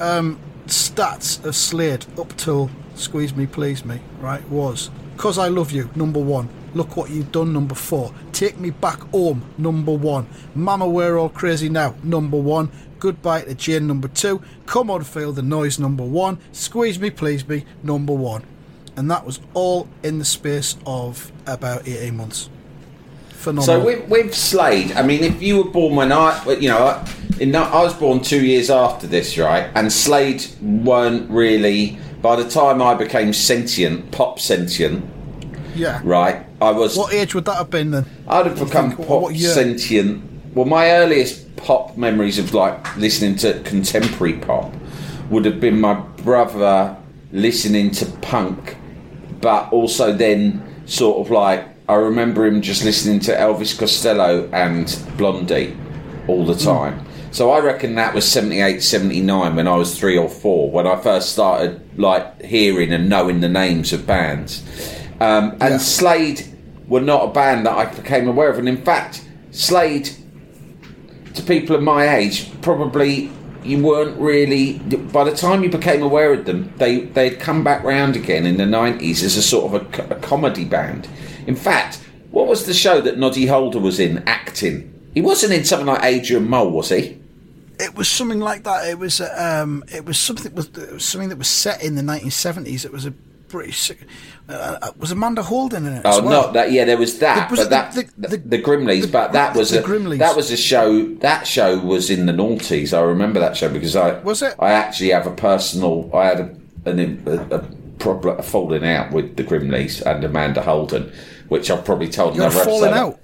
um, 0.00 0.38
stats 0.66 1.44
of 1.44 1.54
Slade 1.54 2.04
up 2.18 2.36
till 2.36 2.70
"Squeeze 2.94 3.34
Me, 3.34 3.46
Please 3.46 3.84
Me" 3.84 4.00
right 4.20 4.46
was 4.48 4.90
"Cause 5.16 5.38
I 5.38 5.48
Love 5.48 5.72
You" 5.72 5.90
number 5.94 6.20
one. 6.20 6.48
Look 6.74 6.96
what 6.96 7.10
you've 7.10 7.30
done, 7.30 7.52
number 7.52 7.76
four. 7.76 8.12
Take 8.32 8.58
me 8.58 8.70
back 8.70 9.00
home, 9.10 9.44
number 9.56 9.92
one. 9.92 10.26
Mama, 10.56 10.88
we're 10.88 11.16
all 11.16 11.28
crazy 11.28 11.68
now, 11.68 11.94
number 12.02 12.36
one. 12.36 12.70
Goodbye 12.98 13.42
to 13.42 13.54
Jane, 13.54 13.86
number 13.86 14.08
two. 14.08 14.42
Come 14.66 14.90
on, 14.90 15.04
feel 15.04 15.32
the 15.32 15.42
noise, 15.42 15.78
number 15.78 16.02
one. 16.02 16.38
Squeeze 16.50 16.98
me, 16.98 17.10
please 17.10 17.46
me, 17.46 17.64
number 17.82 18.12
one. 18.12 18.42
And 18.96 19.08
that 19.10 19.24
was 19.24 19.40
all 19.54 19.88
in 20.02 20.18
the 20.18 20.24
space 20.24 20.76
of 20.84 21.30
about 21.46 21.86
18 21.86 22.16
months. 22.16 22.50
Phenomenal. 23.28 23.80
So 23.80 23.84
with, 23.84 24.08
with 24.08 24.34
Slade, 24.34 24.92
I 24.92 25.02
mean, 25.02 25.22
if 25.22 25.42
you 25.42 25.58
were 25.58 25.70
born 25.70 25.94
when 25.94 26.12
I, 26.12 26.42
you 26.58 26.68
know, 26.68 27.04
in, 27.38 27.54
I 27.54 27.82
was 27.82 27.94
born 27.94 28.20
two 28.20 28.44
years 28.44 28.70
after 28.70 29.06
this, 29.06 29.36
right? 29.38 29.70
And 29.74 29.92
Slade 29.92 30.46
weren't 30.60 31.30
really. 31.30 31.98
By 32.24 32.36
the 32.36 32.48
time 32.48 32.80
I 32.80 32.94
became 32.94 33.34
sentient, 33.34 34.10
pop 34.10 34.40
sentient, 34.40 35.04
yeah. 35.74 36.00
right? 36.02 36.46
I 36.58 36.70
was. 36.70 36.96
What 36.96 37.12
age 37.12 37.34
would 37.34 37.44
that 37.44 37.56
have 37.56 37.68
been 37.68 37.90
then? 37.90 38.06
I'd 38.26 38.46
have 38.46 38.58
become 38.58 38.92
think, 38.96 39.06
pop 39.06 39.30
sentient. 39.34 40.24
Well, 40.54 40.64
my 40.64 40.90
earliest 40.92 41.54
pop 41.56 41.98
memories 41.98 42.38
of 42.38 42.54
like 42.54 42.96
listening 42.96 43.36
to 43.36 43.60
contemporary 43.64 44.38
pop 44.38 44.72
would 45.28 45.44
have 45.44 45.60
been 45.60 45.78
my 45.78 45.92
brother 45.92 46.96
listening 47.32 47.90
to 47.90 48.06
punk, 48.22 48.78
but 49.42 49.70
also 49.70 50.10
then 50.10 50.62
sort 50.86 51.26
of 51.26 51.30
like 51.30 51.68
I 51.90 51.96
remember 51.96 52.46
him 52.46 52.62
just 52.62 52.86
listening 52.86 53.20
to 53.20 53.32
Elvis 53.32 53.78
Costello 53.78 54.48
and 54.50 54.98
Blondie 55.18 55.76
all 56.26 56.46
the 56.46 56.54
hmm. 56.54 56.64
time. 56.64 57.06
So 57.34 57.50
I 57.50 57.58
reckon 57.58 57.96
that 57.96 58.14
was 58.14 58.30
78, 58.30 58.80
79 58.80 59.56
when 59.56 59.66
I 59.66 59.74
was 59.74 59.98
three 59.98 60.16
or 60.16 60.28
four, 60.28 60.70
when 60.70 60.86
I 60.86 60.94
first 60.94 61.32
started 61.32 61.80
like 61.98 62.40
hearing 62.40 62.92
and 62.92 63.08
knowing 63.08 63.40
the 63.40 63.48
names 63.48 63.92
of 63.92 64.06
bands. 64.06 64.62
Um, 65.20 65.50
and 65.60 65.72
Yeah. 65.72 65.78
Slade 65.78 66.44
were 66.86 67.00
not 67.00 67.24
a 67.24 67.32
band 67.32 67.66
that 67.66 67.76
I 67.76 67.86
became 67.86 68.28
aware 68.28 68.50
of. 68.50 68.60
And 68.60 68.68
in 68.68 68.76
fact, 68.76 69.24
Slade, 69.50 70.10
to 71.34 71.42
people 71.42 71.74
of 71.74 71.82
my 71.82 72.16
age, 72.16 72.52
probably 72.62 73.32
you 73.64 73.82
weren't 73.82 74.16
really. 74.16 74.74
By 74.78 75.24
the 75.24 75.34
time 75.34 75.64
you 75.64 75.70
became 75.70 76.04
aware 76.04 76.32
of 76.34 76.44
them, 76.44 76.72
they 76.76 77.00
they'd 77.00 77.40
come 77.40 77.64
back 77.64 77.82
round 77.82 78.14
again 78.14 78.46
in 78.46 78.58
the 78.58 78.66
nineties 78.66 79.24
as 79.24 79.36
a 79.36 79.42
sort 79.42 79.74
of 79.74 79.98
a, 79.98 80.14
a 80.14 80.20
comedy 80.20 80.64
band. 80.64 81.08
In 81.48 81.56
fact, 81.56 81.98
what 82.30 82.46
was 82.46 82.66
the 82.66 82.74
show 82.74 83.00
that 83.00 83.18
Noddy 83.18 83.46
Holder 83.46 83.80
was 83.80 83.98
in 83.98 84.22
acting? 84.24 84.92
He 85.14 85.20
wasn't 85.20 85.52
in 85.52 85.64
something 85.64 85.88
like 85.88 86.04
Adrian 86.04 86.48
Mole, 86.48 86.70
was 86.70 86.90
he? 86.90 87.23
It 87.80 87.94
was 87.96 88.08
something 88.08 88.40
like 88.40 88.64
that. 88.64 88.88
It 88.88 88.98
was 88.98 89.20
um, 89.20 89.84
it 89.92 90.04
was 90.04 90.18
something 90.18 90.46
it 90.46 90.54
was 90.92 91.04
something 91.04 91.28
that 91.30 91.38
was 91.38 91.48
set 91.48 91.82
in 91.82 91.94
the 91.96 92.02
1970s. 92.02 92.84
It 92.84 92.92
was 92.92 93.04
a 93.06 93.10
British. 93.48 93.90
Uh, 94.48 94.52
uh, 94.52 94.90
was 94.98 95.10
Amanda 95.12 95.42
Holden 95.42 95.86
in 95.86 95.94
it? 95.94 96.04
as 96.06 96.18
Oh, 96.18 96.22
well? 96.22 96.42
not 96.44 96.52
that. 96.54 96.70
Yeah, 96.72 96.84
there 96.84 96.98
was 96.98 97.18
that, 97.20 97.50
Was 97.50 97.60
but 97.60 97.70
that 97.70 97.92
the- 97.94 98.08
the, 98.18 98.28
the- 98.36 98.48
the, 98.56 98.62
Grimleys. 98.62 99.02
the- 99.02 99.08
but 99.08 99.32
that 99.32 99.56
was 99.56 99.70
the 99.70 99.80
a 99.80 99.82
Grimleys. 99.86 100.18
that 100.18 100.36
was 100.36 100.50
a 100.50 100.56
show. 100.56 101.04
That 101.16 101.46
show 101.46 101.78
was 101.78 102.10
in 102.10 102.26
the 102.26 102.32
noughties. 102.32 102.92
I 102.96 103.00
remember 103.02 103.40
that 103.40 103.56
show 103.56 103.68
because 103.68 103.96
I 103.96 104.18
Was 104.20 104.42
it? 104.42 104.54
I 104.58 104.72
actually 104.72 105.10
have 105.10 105.26
a 105.26 105.30
personal. 105.34 106.10
I 106.14 106.24
had 106.26 106.40
a 106.40 106.90
an, 106.90 107.22
a, 107.26 107.56
a 107.56 107.58
problem 107.98 108.38
a 108.38 108.42
falling 108.42 108.84
out 108.84 109.12
with 109.12 109.36
the 109.36 109.44
Grimleys 109.44 110.02
and 110.02 110.22
Amanda 110.24 110.60
Holden, 110.62 111.10
which 111.48 111.70
I've 111.70 111.84
probably 111.84 112.08
told 112.08 112.34
You 112.36 112.42
had 112.42 112.52
a 112.52 112.54
another 112.54 112.64
falling 112.70 112.90
episode. 112.92 113.06
out. 113.06 113.20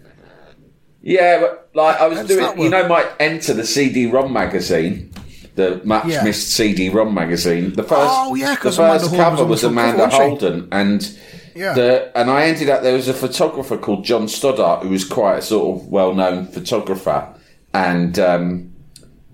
Yeah, 1.03 1.41
but 1.41 1.71
like 1.75 1.99
I 2.01 2.07
was 2.09 2.19
How 2.19 2.25
does 2.27 2.37
doing, 2.37 2.61
you 2.61 2.69
know, 2.71 2.87
my 2.89 3.07
enter 3.19 3.55
the 3.55 3.65
CD-ROM 3.65 4.33
magazine, 4.33 5.13
the 5.55 5.81
much 5.85 6.07
Yeah. 6.07 6.23
missed 6.25 6.51
CD-ROM 6.53 7.15
magazine. 7.15 7.73
The 7.73 7.83
first, 7.85 8.11
Oh, 8.13 8.35
yeah, 8.35 8.55
the 8.57 8.71
first 8.73 9.11
cover 9.15 9.45
was 9.45 9.63
was 9.63 9.65
Amanda 9.65 9.93
cover, 9.93 10.05
wasn't 10.05 10.13
she? 10.13 10.19
Holden, 10.47 10.69
and 10.73 11.11
Yeah. 11.55 11.73
the 11.73 12.19
and 12.19 12.31
I 12.31 12.45
ended 12.45 12.69
up 12.69 12.83
there 12.83 12.93
was 12.95 13.09
a 13.09 13.15
photographer 13.15 13.77
called 13.79 14.05
John 14.05 14.29
Stoddart 14.29 14.83
who 14.83 14.91
was 14.91 15.05
quite 15.05 15.39
a 15.39 15.43
sort 15.43 15.77
of 15.81 15.89
well-known 15.89 16.47
photographer, 16.49 17.27
and 17.73 18.19
um, 18.19 18.67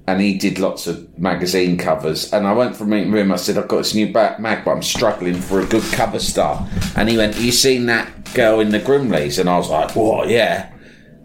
and 0.09 0.21
he 0.21 0.35
did 0.35 0.61
lots 0.61 0.87
of 0.87 1.19
magazine 1.19 1.77
covers. 1.77 2.33
And 2.33 2.47
I 2.47 2.53
went 2.53 2.77
from 2.77 2.91
meeting 2.91 3.13
him. 3.13 3.33
I 3.33 3.37
said, 3.37 3.59
I've 3.59 3.67
got 3.67 3.79
this 3.79 3.93
new 3.93 4.13
back 4.13 4.39
mag, 4.39 4.65
but 4.65 4.71
I'm 4.71 4.83
struggling 4.85 5.35
for 5.35 5.59
a 5.61 5.67
good 5.67 5.83
cover 5.91 6.21
star. 6.21 6.65
And 6.95 7.09
he 7.09 7.17
went, 7.17 7.37
You 7.41 7.51
seen 7.51 7.87
that 7.87 8.33
girl 8.33 8.61
in 8.61 8.69
the 8.71 8.79
Grimleys? 8.79 9.41
And 9.41 9.51
I 9.51 9.57
was 9.59 9.69
like, 9.69 9.97
What? 9.97 10.29
Yeah. 10.29 10.69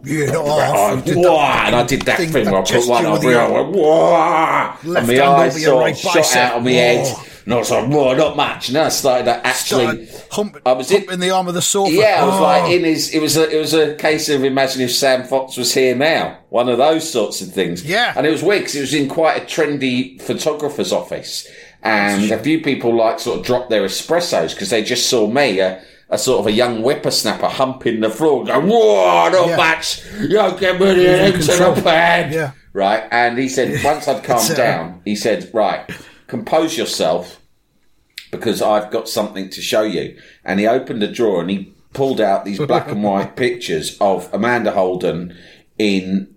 Yeah, 0.04 0.96
you 0.96 1.02
did 1.02 1.16
wah, 1.18 1.64
and 1.66 1.76
I 1.76 1.84
did 1.84 2.02
that 2.04 2.18
thing, 2.18 2.32
thing 2.32 2.46
where 2.52 2.62
I 2.62 2.66
put 2.66 2.88
one 2.88 3.06
over 3.06 3.20
the- 3.20 3.40
I 3.40 4.76
went, 4.84 4.98
and 4.98 5.08
my 5.08 5.22
eyes 5.26 5.64
sort 5.64 5.82
right 5.84 5.98
shot 5.98 6.16
bicep. 6.16 6.38
out 6.38 6.58
of 6.58 6.64
my 6.64 6.72
head. 6.72 7.06
Oh. 7.08 7.26
And 7.44 7.56
I 7.56 7.58
was 7.58 7.72
like, 7.72 7.88
whoa, 7.88 8.14
not 8.14 8.38
much. 8.38 8.68
And 8.70 8.76
then 8.76 8.86
I 8.86 8.90
started 8.90 9.26
to 9.26 9.46
actually. 9.48 10.06
Started 10.06 10.24
hump, 10.32 10.58
I 10.64 10.74
was 10.74 10.92
in- 10.92 11.20
the 11.20 11.32
arm 11.32 11.48
of 11.48 11.56
the 11.56 11.62
sofa. 11.62 11.92
Yeah, 11.92 12.20
I 12.22 12.26
was 12.26 12.36
Oh. 12.40 12.42
like 12.44 12.72
in 12.72 12.84
his. 12.84 13.14
It 13.16 13.20
was 13.20 13.36
a, 13.36 13.50
it 13.50 13.60
was 13.60 13.74
a 13.74 13.96
case 13.96 14.30
of 14.30 14.44
imagine 14.44 14.82
if 14.84 14.92
Sam 14.94 15.24
Fox 15.24 15.58
was 15.58 15.74
here 15.74 15.96
now, 15.96 16.38
one 16.50 16.70
of 16.70 16.78
those 16.78 17.10
sorts 17.10 17.42
of 17.42 17.52
things. 17.52 17.84
Yeah. 17.84 18.14
and 18.16 18.28
it 18.28 18.32
was 18.32 18.44
weird 18.44 18.64
'cause 18.66 18.76
it 18.76 18.82
was 18.82 18.94
in 18.94 19.08
quite 19.08 19.38
a 19.42 19.46
trendy 19.46 20.22
photographer's 20.22 20.94
office, 20.94 21.48
and 21.82 22.32
a 22.32 22.38
few 22.38 22.62
people 22.62 22.96
like 22.96 23.20
sort 23.20 23.40
of 23.40 23.46
dropped 23.46 23.72
their 23.72 23.84
espressos 23.84 24.52
because 24.54 24.70
they 24.70 24.84
just 24.84 25.10
saw 25.10 25.26
me, 25.28 25.60
a, 25.60 25.82
a 26.12 26.18
sort 26.18 26.42
of 26.42 26.48
a 26.48 26.52
young 26.52 26.82
whippersnapper, 26.84 27.48
humping 27.48 28.02
the 28.02 28.10
floor, 28.10 28.46
going, 28.46 28.68
"Whoa, 28.68 29.30
not 29.30 29.48
Yeah. 29.48 29.56
much! 29.58 30.02
You 30.20 30.58
get 30.60 30.80
me 30.80 31.26
into 31.28 31.40
the 31.46 31.82
pan." 31.84 32.32
Yeah. 32.32 32.52
right. 32.74 33.04
And 33.12 33.38
he 33.40 33.50
said, 33.50 33.84
once 33.84 34.08
I'd 34.08 34.24
calmed 34.24 34.56
down, 34.56 35.02
he 35.06 35.16
said, 35.16 35.50
"Right, 35.54 35.90
compose 36.28 36.78
yourself." 36.78 37.38
because 38.32 38.62
I've 38.62 38.90
got 38.92 39.10
something 39.10 39.50
to 39.50 39.62
show 39.62 39.82
you. 39.82 40.18
And 40.46 40.58
he 40.62 40.66
opened 40.66 41.04
a 41.04 41.12
drawer 41.12 41.42
and 41.42 41.50
he 41.50 41.74
pulled 41.92 42.22
out 42.22 42.46
these 42.46 42.60
black 42.60 42.88
and 42.90 43.04
white 43.04 43.36
pictures 43.44 43.98
of 44.00 44.30
Amanda 44.34 44.72
Holden 44.72 45.36
in 45.78 46.34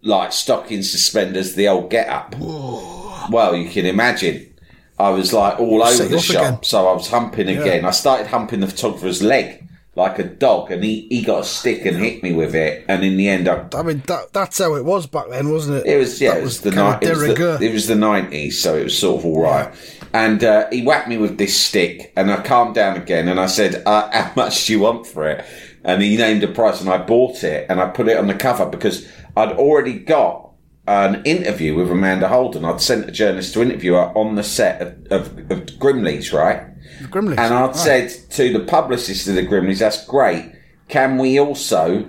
like 0.00 0.32
stocking 0.32 0.82
suspenders, 0.82 1.54
the 1.54 1.68
old 1.68 1.90
get 1.90 2.08
up. 2.08 2.34
Well, 2.38 3.54
you 3.54 3.68
can 3.68 3.84
imagine. 3.84 4.53
I 4.98 5.10
was 5.10 5.32
like 5.32 5.58
all 5.58 5.82
over 5.82 5.92
Set 5.92 6.10
the 6.10 6.20
shop, 6.20 6.42
again. 6.42 6.62
so 6.62 6.88
I 6.88 6.92
was 6.92 7.08
humping 7.08 7.48
again. 7.48 7.84
I 7.84 7.90
started 7.90 8.28
humping 8.28 8.60
the 8.60 8.68
photographer's 8.68 9.22
leg 9.22 9.64
like 9.96 10.18
a 10.18 10.24
dog, 10.24 10.70
and 10.70 10.82
he, 10.82 11.06
he 11.08 11.22
got 11.22 11.40
a 11.40 11.44
stick 11.44 11.84
and 11.84 11.96
hit 11.96 12.22
me 12.22 12.32
with 12.32 12.54
it. 12.54 12.84
And 12.88 13.04
in 13.04 13.16
the 13.16 13.28
end, 13.28 13.48
I 13.48 13.66
I 13.74 13.82
mean, 13.82 14.02
that, 14.06 14.32
that's 14.32 14.58
how 14.58 14.74
it 14.74 14.84
was 14.84 15.06
back 15.06 15.28
then, 15.30 15.50
wasn't 15.50 15.78
it? 15.78 15.86
it 15.86 15.98
was 15.98 16.20
yeah, 16.20 16.32
That 16.32 16.40
it 16.40 16.42
was, 16.42 16.60
the 16.60 16.70
kind 16.70 16.94
of 16.94 17.00
night. 17.00 17.02
It 17.02 17.16
was 17.16 17.38
the, 17.38 17.58
it 17.60 17.72
was 17.72 17.86
the 17.86 17.94
nineties, 17.94 18.60
so 18.60 18.76
it 18.76 18.84
was 18.84 18.98
sort 18.98 19.20
of 19.20 19.26
all 19.26 19.42
right. 19.42 19.74
And 20.12 20.42
uh, 20.44 20.68
he 20.70 20.82
whacked 20.82 21.08
me 21.08 21.18
with 21.18 21.38
this 21.38 21.58
stick, 21.58 22.12
and 22.16 22.30
I 22.30 22.42
calmed 22.42 22.74
down 22.74 22.96
again, 22.96 23.28
and 23.28 23.38
I 23.38 23.46
said, 23.46 23.82
uh, 23.86 24.10
"How 24.12 24.32
much 24.36 24.66
do 24.66 24.72
you 24.72 24.80
want 24.80 25.06
for 25.06 25.28
it?" 25.28 25.44
And 25.84 26.02
he 26.02 26.16
named 26.16 26.42
a 26.42 26.48
price, 26.48 26.80
and 26.80 26.90
I 26.90 26.98
bought 26.98 27.44
it, 27.44 27.66
and 27.68 27.80
I 27.80 27.88
put 27.88 28.08
it 28.08 28.16
on 28.16 28.26
the 28.26 28.34
cover 28.34 28.66
because 28.66 29.08
I'd 29.36 29.52
already 29.52 29.98
got 29.98 30.43
an 30.86 31.22
interview 31.24 31.74
with 31.74 31.90
Amanda 31.90 32.28
Holden. 32.28 32.64
I'd 32.64 32.80
sent 32.80 33.08
a 33.08 33.12
journalist 33.12 33.54
to 33.54 33.62
interview 33.62 33.94
her 33.94 34.12
on 34.16 34.34
the 34.34 34.42
set 34.42 34.82
of, 34.82 34.88
of, 35.10 35.38
of 35.50 35.66
Grimleys, 35.78 36.32
right? 36.32 36.62
Grimleys. 37.04 37.38
And 37.38 37.54
I'd 37.54 37.66
right. 37.66 37.76
said 37.76 38.10
to 38.32 38.52
the 38.52 38.60
publicist 38.60 39.26
of 39.28 39.34
the 39.34 39.46
Grimleys, 39.46 39.78
"That's 39.78 40.04
great. 40.06 40.52
Can 40.88 41.18
we 41.18 41.40
also 41.40 42.08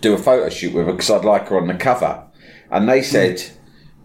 do 0.00 0.14
a 0.14 0.18
photo 0.18 0.48
shoot 0.48 0.72
with 0.72 0.86
her 0.86 0.92
because 0.92 1.10
I'd 1.10 1.24
like 1.24 1.48
her 1.48 1.60
on 1.60 1.66
the 1.66 1.74
cover?" 1.74 2.24
And 2.70 2.88
they 2.88 3.00
hmm. 3.00 3.04
said, 3.04 3.42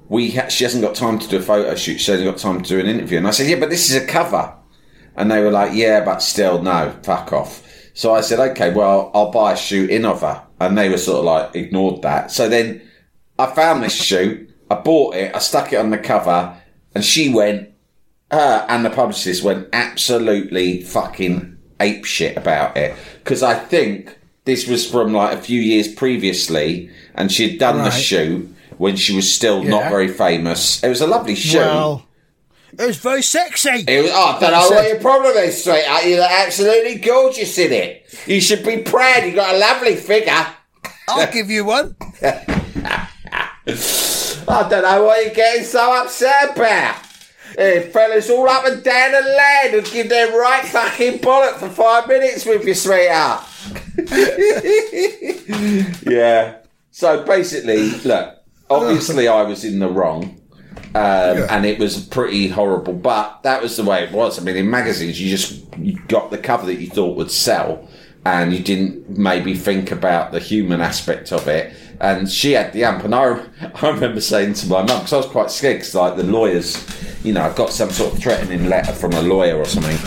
"We 0.10 0.32
ha- 0.32 0.49
she 0.49 0.65
hasn't 0.65 0.84
got 0.84 0.95
time 0.95 1.19
to 1.19 1.28
do 1.28 1.38
a 1.38 1.41
photo 1.41 1.73
shoot. 1.76 1.99
She 1.99 2.12
hasn't 2.12 2.30
got 2.30 2.39
time 2.39 2.62
to 2.62 2.69
do 2.69 2.80
an 2.80 2.88
interview." 2.88 3.17
And 3.17 3.28
I 3.28 3.32
said, 3.32 3.49
"Yeah, 3.49 3.60
but 3.60 3.69
this 3.69 3.89
is 3.89 3.95
a 3.95 4.06
cover." 4.06 4.54
And 5.15 5.32
they 5.32 5.41
were 5.41 5.52
like, 5.52 5.73
"Yeah, 5.73 6.04
but 6.04 6.21
still, 6.21 6.62
no, 6.62 6.93
fuck 7.04 7.32
off." 7.32 7.63
So 7.93 8.13
I 8.13 8.21
said, 8.21 8.39
"Okay, 8.52 8.73
well, 8.73 9.12
I'll 9.13 9.32
buy 9.32 9.54
a 9.54 9.58
shoot 9.58 9.89
in 9.89 10.04
of 10.04 10.21
her." 10.21 10.43
And 10.60 10.78
they 10.78 10.89
were 10.89 10.97
sort 10.97 11.19
of 11.19 11.26
like 11.26 11.56
ignored 11.56 12.02
that. 12.02 12.32
So 12.32 12.49
then 12.49 12.82
I 13.39 13.48
found 13.48 13.84
this 13.84 13.93
shoot. 13.96 14.50
I 14.69 14.76
bought 14.76 15.15
it. 15.15 15.36
I 15.36 15.39
stuck 15.39 15.74
it 15.74 15.78
on 15.78 15.89
the 15.89 15.98
cover, 15.98 16.56
and 16.96 17.04
she 17.04 17.30
went 17.34 17.69
her 18.32 18.65
and 18.67 18.84
the 18.84 18.89
publicist 18.89 19.43
went 19.43 19.67
absolutely 19.74 20.82
fucking 20.82 21.56
ape 21.80 22.04
shit 22.06 22.36
about 22.36 22.76
it 22.76 22.96
because 23.24 23.43
I 23.43 23.54
think 23.54 24.17
this 24.46 24.67
was 24.67 24.89
from 24.89 25.13
like 25.13 25.38
a 25.38 25.41
few 25.41 25.62
years 25.62 25.88
previously, 25.88 26.89
and 27.15 27.32
she'd 27.32 27.60
done 27.60 27.78
the 27.78 27.91
shoot 27.91 28.50
when 28.78 28.96
she 28.96 29.15
was 29.15 29.32
still 29.34 29.63
Yeah. 29.63 29.69
not 29.69 29.89
very 29.89 30.08
famous. 30.08 30.84
It 30.84 30.89
was 30.89 31.02
a 31.02 31.08
lovely 31.08 31.36
shoot. 31.36 31.60
Well, 31.60 32.06
it 32.78 32.88
was 32.88 32.98
very 32.98 33.22
sexy. 33.22 33.86
It 33.88 34.02
was, 34.02 34.12
oh, 34.12 34.36
I 34.36 34.39
don't 34.39 34.52
know 34.52 34.69
what 34.76 34.88
your 34.89 35.00
problem 35.00 35.38
is, 35.38 35.63
sweetheart. 35.63 36.06
You 36.06 36.17
look 36.17 36.32
absolutely 36.32 36.96
gorgeous 36.96 37.56
in 37.60 37.72
it. 37.72 38.06
You 38.26 38.41
should 38.41 38.65
be 38.65 38.78
proud. 38.78 39.26
You've 39.26 39.36
got 39.36 39.54
a 39.54 39.58
lovely 39.60 39.96
figure. 39.96 40.46
I'll 41.08 41.32
give 41.32 41.52
you 41.52 41.65
one. 41.65 41.96
I 43.65 44.67
don't 44.69 44.84
know 44.84 45.04
what 45.06 45.26
you're 45.26 45.34
getting 45.34 45.63
so 45.63 46.02
upset 46.02 46.56
about. 46.56 46.97
Hey, 47.56 47.89
fellas 47.91 48.30
all 48.30 48.49
up 48.49 48.65
and 48.65 48.84
down 48.84 49.12
the 49.12 49.21
land 49.21 49.76
and 49.76 49.86
give 49.86 50.10
them 50.10 50.36
right 50.36 50.65
fucking 50.65 51.19
bollock 51.19 51.60
for 51.60 51.69
five 51.69 52.08
minutes 52.08 52.45
with 52.45 52.65
your 52.65 52.76
sweetheart. 52.76 53.45
yeah. 56.06 56.58
So 56.91 57.23
basically, 57.23 57.91
look, 58.02 58.38
obviously 58.69 59.28
I 59.28 59.43
was 59.43 59.63
in 59.63 59.80
the 59.80 59.89
wrong. 59.89 60.39
Um, 60.95 61.47
And 61.49 61.65
it 61.65 61.80
was 61.80 62.06
pretty 62.06 62.49
horrible, 62.49 62.93
but 62.93 63.41
that 63.43 63.62
was 63.63 63.78
the 63.78 63.84
way 63.84 64.04
it 64.04 64.12
was. 64.12 64.39
I 64.39 64.43
mean, 64.43 64.58
in 64.58 64.69
magazines, 64.69 65.19
you 65.19 65.30
just 65.30 65.63
you 65.78 65.99
got 66.08 66.30
the 66.30 66.38
cover 66.38 66.67
that 66.67 66.80
you 66.80 66.88
thought 66.88 67.17
would 67.17 67.32
sell, 67.32 67.88
and 68.26 68.54
you 68.54 68.60
didn't 68.60 69.17
maybe 69.17 69.56
think 69.56 69.91
about 69.91 70.32
the 70.32 70.39
human 70.39 70.82
aspect 70.82 71.32
of 71.32 71.47
it. 71.47 71.73
And 72.00 72.30
she 72.30 72.54
had 72.54 72.74
the 72.74 72.84
amp, 72.84 73.04
and 73.04 73.16
I, 73.16 73.46
I 73.82 73.90
remember 73.90 74.22
saying 74.22 74.54
to 74.56 74.68
my 74.68 74.84
mum 74.84 75.00
because 75.00 75.14
I 75.14 75.18
was 75.18 75.26
quite 75.28 75.52
scared 75.52 75.78
because 75.78 75.96
like 75.96 76.16
the 76.18 76.24
lawyers, 76.24 76.86
you 77.24 77.34
know, 77.34 77.42
I 77.44 77.54
got 77.54 77.72
some 77.72 77.90
sort 77.90 78.14
of 78.14 78.20
threatening 78.20 78.68
letter 78.68 78.94
from 78.94 79.14
a 79.14 79.22
lawyer 79.22 79.58
or 79.58 79.66
something. 79.66 79.98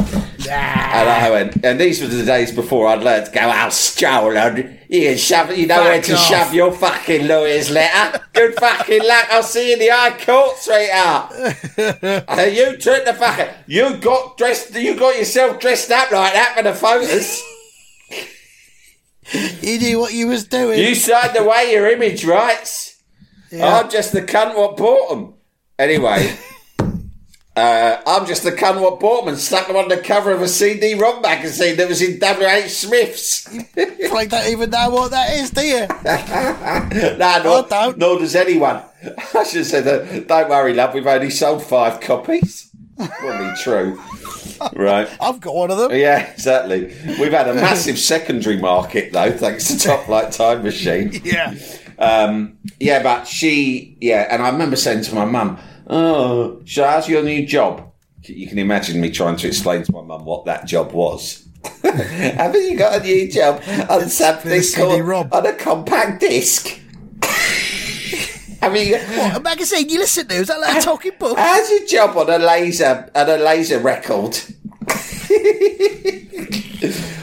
And 0.48 1.08
I 1.08 1.30
went, 1.30 1.64
and 1.64 1.80
these 1.80 2.00
were 2.00 2.06
the 2.06 2.24
days 2.24 2.52
before 2.52 2.86
I'd 2.86 3.02
learned 3.02 3.26
to 3.26 3.32
go, 3.32 3.40
out 3.40 3.72
Stolen, 3.72 4.78
you 4.88 5.00
can 5.02 5.16
shove, 5.16 5.56
you 5.56 5.66
know 5.66 5.80
where 5.82 6.00
to 6.00 6.14
off." 6.14 6.28
shove 6.28 6.54
your 6.54 6.72
fucking 6.72 7.26
lawyer's 7.26 7.70
letter. 7.70 8.20
Good 8.32 8.54
fucking 8.54 9.02
luck. 9.02 9.26
I'll 9.30 9.42
see 9.42 9.68
you 9.68 9.72
in 9.74 9.78
the 9.80 9.88
High 9.88 10.18
Court, 10.18 10.56
sweetheart. 10.58 11.32
Uh, 12.28 12.42
you 12.42 12.76
took 12.76 13.04
the 13.04 13.14
fucking, 13.14 13.48
you 13.66 13.96
got 13.98 14.36
dressed, 14.36 14.74
you 14.74 14.96
got 14.96 15.16
yourself 15.16 15.58
dressed 15.58 15.90
up 15.90 16.10
like 16.10 16.32
that 16.32 16.54
for 16.56 16.62
the 16.62 16.74
photos. 16.74 17.42
You 19.32 19.78
knew 19.78 19.98
what 19.98 20.12
you 20.12 20.28
was 20.28 20.46
doing. 20.46 20.78
You 20.78 20.94
signed 20.94 21.36
away 21.36 21.72
your 21.72 21.90
image 21.90 22.24
rights. 22.24 23.02
I'm 23.52 23.90
just 23.90 24.12
the 24.12 24.22
cunt 24.22 24.56
what 24.56 24.76
bought 24.76 25.08
them. 25.10 25.34
Anyway, 25.78 26.36
uh, 27.56 28.02
I'm 28.06 28.26
just 28.26 28.42
the 28.42 28.52
cunt 28.52 28.80
what 28.80 29.00
bought 29.00 29.22
them 29.24 29.34
and 29.34 29.38
stuck 29.38 29.66
them 29.66 29.76
on 29.76 29.88
the 29.88 29.98
cover 29.98 30.32
of 30.32 30.42
a 30.42 30.48
CD-ROM 30.48 31.22
magazine 31.22 31.76
that 31.76 31.88
was 31.88 32.02
in 32.02 32.18
W.H. 32.18 32.70
Smith's. 32.70 33.52
you 33.76 34.10
like 34.12 34.30
that 34.30 34.48
even 34.50 34.70
know 34.70 34.90
what 34.90 35.10
that 35.10 35.32
is, 35.34 35.50
do 35.50 35.62
you? 35.62 35.86
nah, 37.18 37.42
nor, 37.42 37.64
I 37.64 37.66
don't. 37.68 37.98
nor 37.98 38.18
does 38.18 38.34
anyone. 38.34 38.82
I 39.34 39.44
should 39.44 39.58
have 39.58 39.66
said 39.66 39.84
that. 39.84 40.28
Don't 40.28 40.48
worry, 40.48 40.74
love. 40.74 40.94
We've 40.94 41.06
only 41.06 41.30
sold 41.30 41.64
five 41.64 42.00
copies. 42.00 42.70
Probably 42.96 43.52
true. 43.62 44.00
Right. 44.74 45.06
I've 45.20 45.38
got 45.40 45.54
one 45.54 45.70
of 45.70 45.76
them. 45.76 45.90
Yeah, 45.92 46.30
exactly. 46.30 46.86
We've 47.20 47.32
had 47.32 47.46
a 47.46 47.52
massive 47.54 47.98
secondary 47.98 48.56
market 48.56 49.12
though, 49.12 49.30
thanks 49.30 49.68
to 49.68 49.78
Top 49.78 50.06
Flight 50.06 50.32
Time 50.32 50.62
Machine. 50.62 51.12
Yeah. 51.24 51.54
Um, 51.98 52.56
yeah, 52.80 53.02
but 53.02 53.26
she, 53.26 53.98
yeah, 54.00 54.26
and 54.30 54.42
I 54.42 54.48
remember 54.50 54.76
saying 54.76 55.02
to 55.04 55.14
my 55.14 55.24
mum, 55.26 55.58
"Oh, 55.88 56.62
so 56.64 56.84
how's 56.86 57.06
your 57.08 57.22
new 57.22 57.46
job?" 57.46 57.90
You 58.22 58.46
can 58.46 58.58
imagine 58.58 58.98
me 59.00 59.10
trying 59.10 59.36
to 59.36 59.46
explain 59.46 59.82
to 59.82 59.92
my 59.92 60.02
mum 60.02 60.24
what 60.24 60.46
that 60.46 60.66
job 60.66 60.92
was. 60.92 61.46
Haven't 61.82 62.62
you 62.62 62.76
got 62.78 63.00
a 63.00 63.04
new 63.04 63.30
job 63.30 63.62
on 63.90 64.08
something 64.08 64.62
called 64.74 65.32
on 65.32 65.46
a 65.46 65.52
compact 65.54 66.20
disc? 66.20 66.80
Have 68.60 68.76
you? 68.76 68.96
What, 68.98 69.36
a 69.36 69.40
magazine 69.40 69.88
you 69.88 69.98
listen 69.98 70.26
to? 70.28 70.34
Is 70.34 70.48
that 70.48 70.60
like 70.60 70.78
a 70.78 70.80
talking 70.82 71.12
book? 71.18 71.36
How's 71.38 71.70
your 71.70 71.86
job 71.86 72.16
on 72.16 72.28
a 72.30 72.38
laser 72.38 73.10
on 73.14 73.28
a 73.30 73.36
laser 73.36 73.78
record? 73.78 74.38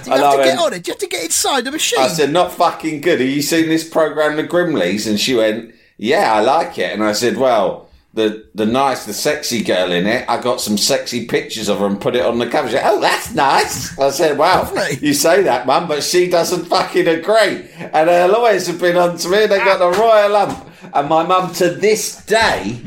Do 0.04 0.12
you 0.12 0.18
have 0.18 0.36
to 0.38 0.44
get 0.44 0.60
on 0.60 0.74
it? 0.74 0.84
Do 0.84 0.90
you 0.90 0.94
have 0.94 1.00
to 1.00 1.08
get 1.08 1.24
inside 1.24 1.64
the 1.64 1.72
machine? 1.72 2.00
I 2.00 2.08
said, 2.08 2.32
not 2.32 2.52
fucking 2.52 3.02
good. 3.02 3.20
Have 3.22 3.30
you 3.30 3.42
seen 3.42 3.68
this 3.68 3.88
program, 3.88 4.36
The 4.36 4.44
Grimleys? 4.44 5.08
And 5.08 5.20
she 5.20 5.34
went, 5.34 5.74
yeah, 5.98 6.34
I 6.34 6.42
like 6.42 6.78
it. 6.78 6.92
And 6.92 7.04
I 7.04 7.14
said, 7.14 7.38
well, 7.38 7.90
the 8.14 8.48
the 8.54 8.66
nice, 8.66 9.06
the 9.06 9.14
sexy 9.14 9.64
girl 9.64 9.92
in 9.92 10.06
it, 10.06 10.30
I 10.30 10.40
got 10.40 10.62
some 10.62 10.78
sexy 10.78 11.26
pictures 11.26 11.68
of 11.68 11.80
her 11.80 11.88
and 11.88 12.00
put 12.00 12.16
it 12.16 12.24
on 12.26 12.38
the 12.38 12.48
cover. 12.48 12.68
She 12.68 12.76
went, 12.76 12.86
oh, 12.88 13.02
that's 13.02 13.34
nice. 13.34 13.98
I 13.98 14.10
said, 14.12 14.38
wow, 14.38 14.64
Lovely. 14.64 14.98
you 15.02 15.14
say 15.14 15.42
that, 15.44 15.66
mum, 15.66 15.88
but 15.88 16.04
she 16.04 16.30
doesn't 16.30 16.66
fucking 16.66 17.08
agree. 17.08 17.68
And 17.78 18.10
her 18.10 18.28
lawyers 18.28 18.68
have 18.68 18.80
been 18.80 18.98
on 18.98 19.18
to 19.18 19.30
me 19.30 19.44
and 19.44 19.52
they 19.52 19.58
got 19.60 19.80
the 19.80 20.00
royal 20.00 20.32
lump. 20.32 20.70
And 20.94 21.10
my 21.10 21.26
mum, 21.26 21.54
to 21.56 21.70
this 21.70 22.24
day, 22.26 22.82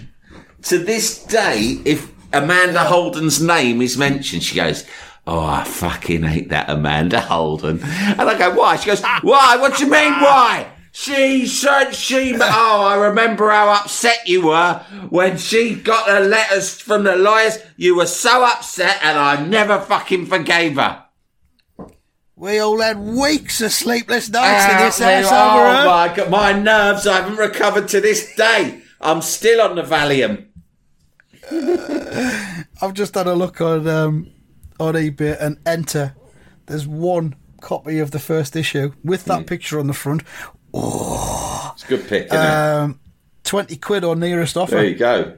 to 0.63 0.79
this 0.79 1.25
day, 1.25 1.81
if 1.85 2.13
Amanda 2.33 2.81
Holden's 2.81 3.41
name 3.41 3.81
is 3.81 3.97
mentioned, 3.97 4.43
she 4.43 4.57
goes, 4.57 4.85
Oh, 5.27 5.45
I 5.45 5.65
fucking 5.65 6.23
hate 6.23 6.51
that 6.51 6.71
Amanda 6.71 7.21
Holden. 7.21 7.81
And 7.83 8.21
I 8.21 8.39
go, 8.39 8.55
Why? 8.55 8.77
She 8.77 8.87
goes, 8.87 9.03
Why? 9.23 9.57
What 9.57 9.77
do 9.77 9.85
you 9.85 9.91
mean, 9.91 10.13
why? 10.13 10.69
She 10.93 11.47
said 11.47 11.91
she. 11.91 12.35
Oh, 12.41 12.85
I 12.87 12.97
remember 12.97 13.51
how 13.51 13.69
upset 13.69 14.27
you 14.27 14.47
were 14.47 14.83
when 15.11 15.37
she 15.37 15.75
got 15.75 16.07
the 16.07 16.21
letters 16.27 16.81
from 16.81 17.05
the 17.05 17.17
lawyers. 17.17 17.59
You 17.77 17.97
were 17.97 18.07
so 18.07 18.43
upset, 18.43 18.99
and 19.03 19.19
I 19.19 19.45
never 19.45 19.79
fucking 19.79 20.25
forgave 20.25 20.77
her. 20.77 21.05
We 22.37 22.59
all 22.59 22.81
had 22.81 22.99
weeks 22.99 23.61
of 23.63 23.73
sleepless 23.73 24.29
nights 24.29 24.71
in 24.71 24.79
this 24.79 24.99
house 24.99 25.33
oh 25.33 25.59
over 25.59 25.77
her. 25.77 25.87
my 25.87 26.17
god, 26.17 26.31
my 26.31 26.53
nerves 26.53 27.07
I 27.07 27.23
haven't 27.23 27.39
recovered 27.39 27.89
to 27.89 28.01
this 28.01 28.35
day. 28.37 28.83
I'm 29.01 29.23
still 29.23 29.61
on 29.61 29.77
the 29.77 29.83
Valium. 29.83 30.47
I've 32.83 32.95
just 32.95 33.15
had 33.15 33.27
a 33.27 33.35
look 33.35 33.61
on 33.61 33.87
um, 33.89 34.31
on 34.79 34.95
eBay 34.95 35.41
and 35.41 35.59
enter. 35.67 36.15
There's 36.67 36.87
one 36.87 37.37
copy 37.61 37.99
of 37.99 38.11
the 38.11 38.19
first 38.19 38.55
issue 38.57 38.93
with 39.03 39.25
that 39.27 39.47
picture 39.47 39.79
on 39.79 39.87
the 39.87 39.95
front. 39.95 40.23
It's 40.75 41.85
a 41.85 41.87
good 41.89 42.07
pick, 42.07 42.27
isn't 42.27 42.39
it? 42.39 42.51
Um, 42.51 43.01
Twenty 43.45 43.77
quid 43.77 44.03
or 44.03 44.17
nearest 44.17 44.57
offer. 44.57 44.75
There 44.75 44.85
you 44.87 44.97
go. 44.97 45.37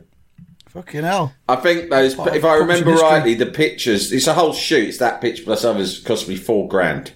Fucking 0.69 1.03
hell! 1.03 1.35
I 1.49 1.57
think 1.57 1.91
those, 1.91 2.15
if 2.19 2.45
I 2.45 2.57
remember 2.57 2.93
rightly, 2.93 3.35
the 3.35 3.47
pictures, 3.47 4.13
it's 4.13 4.27
a 4.27 4.35
whole 4.35 4.53
shoot, 4.53 4.89
it's 4.89 4.99
that 4.99 5.21
picture 5.21 5.43
plus 5.45 5.65
others, 5.65 6.01
cost 6.01 6.29
me 6.29 6.37
four 6.37 6.69
grand. 6.69 7.13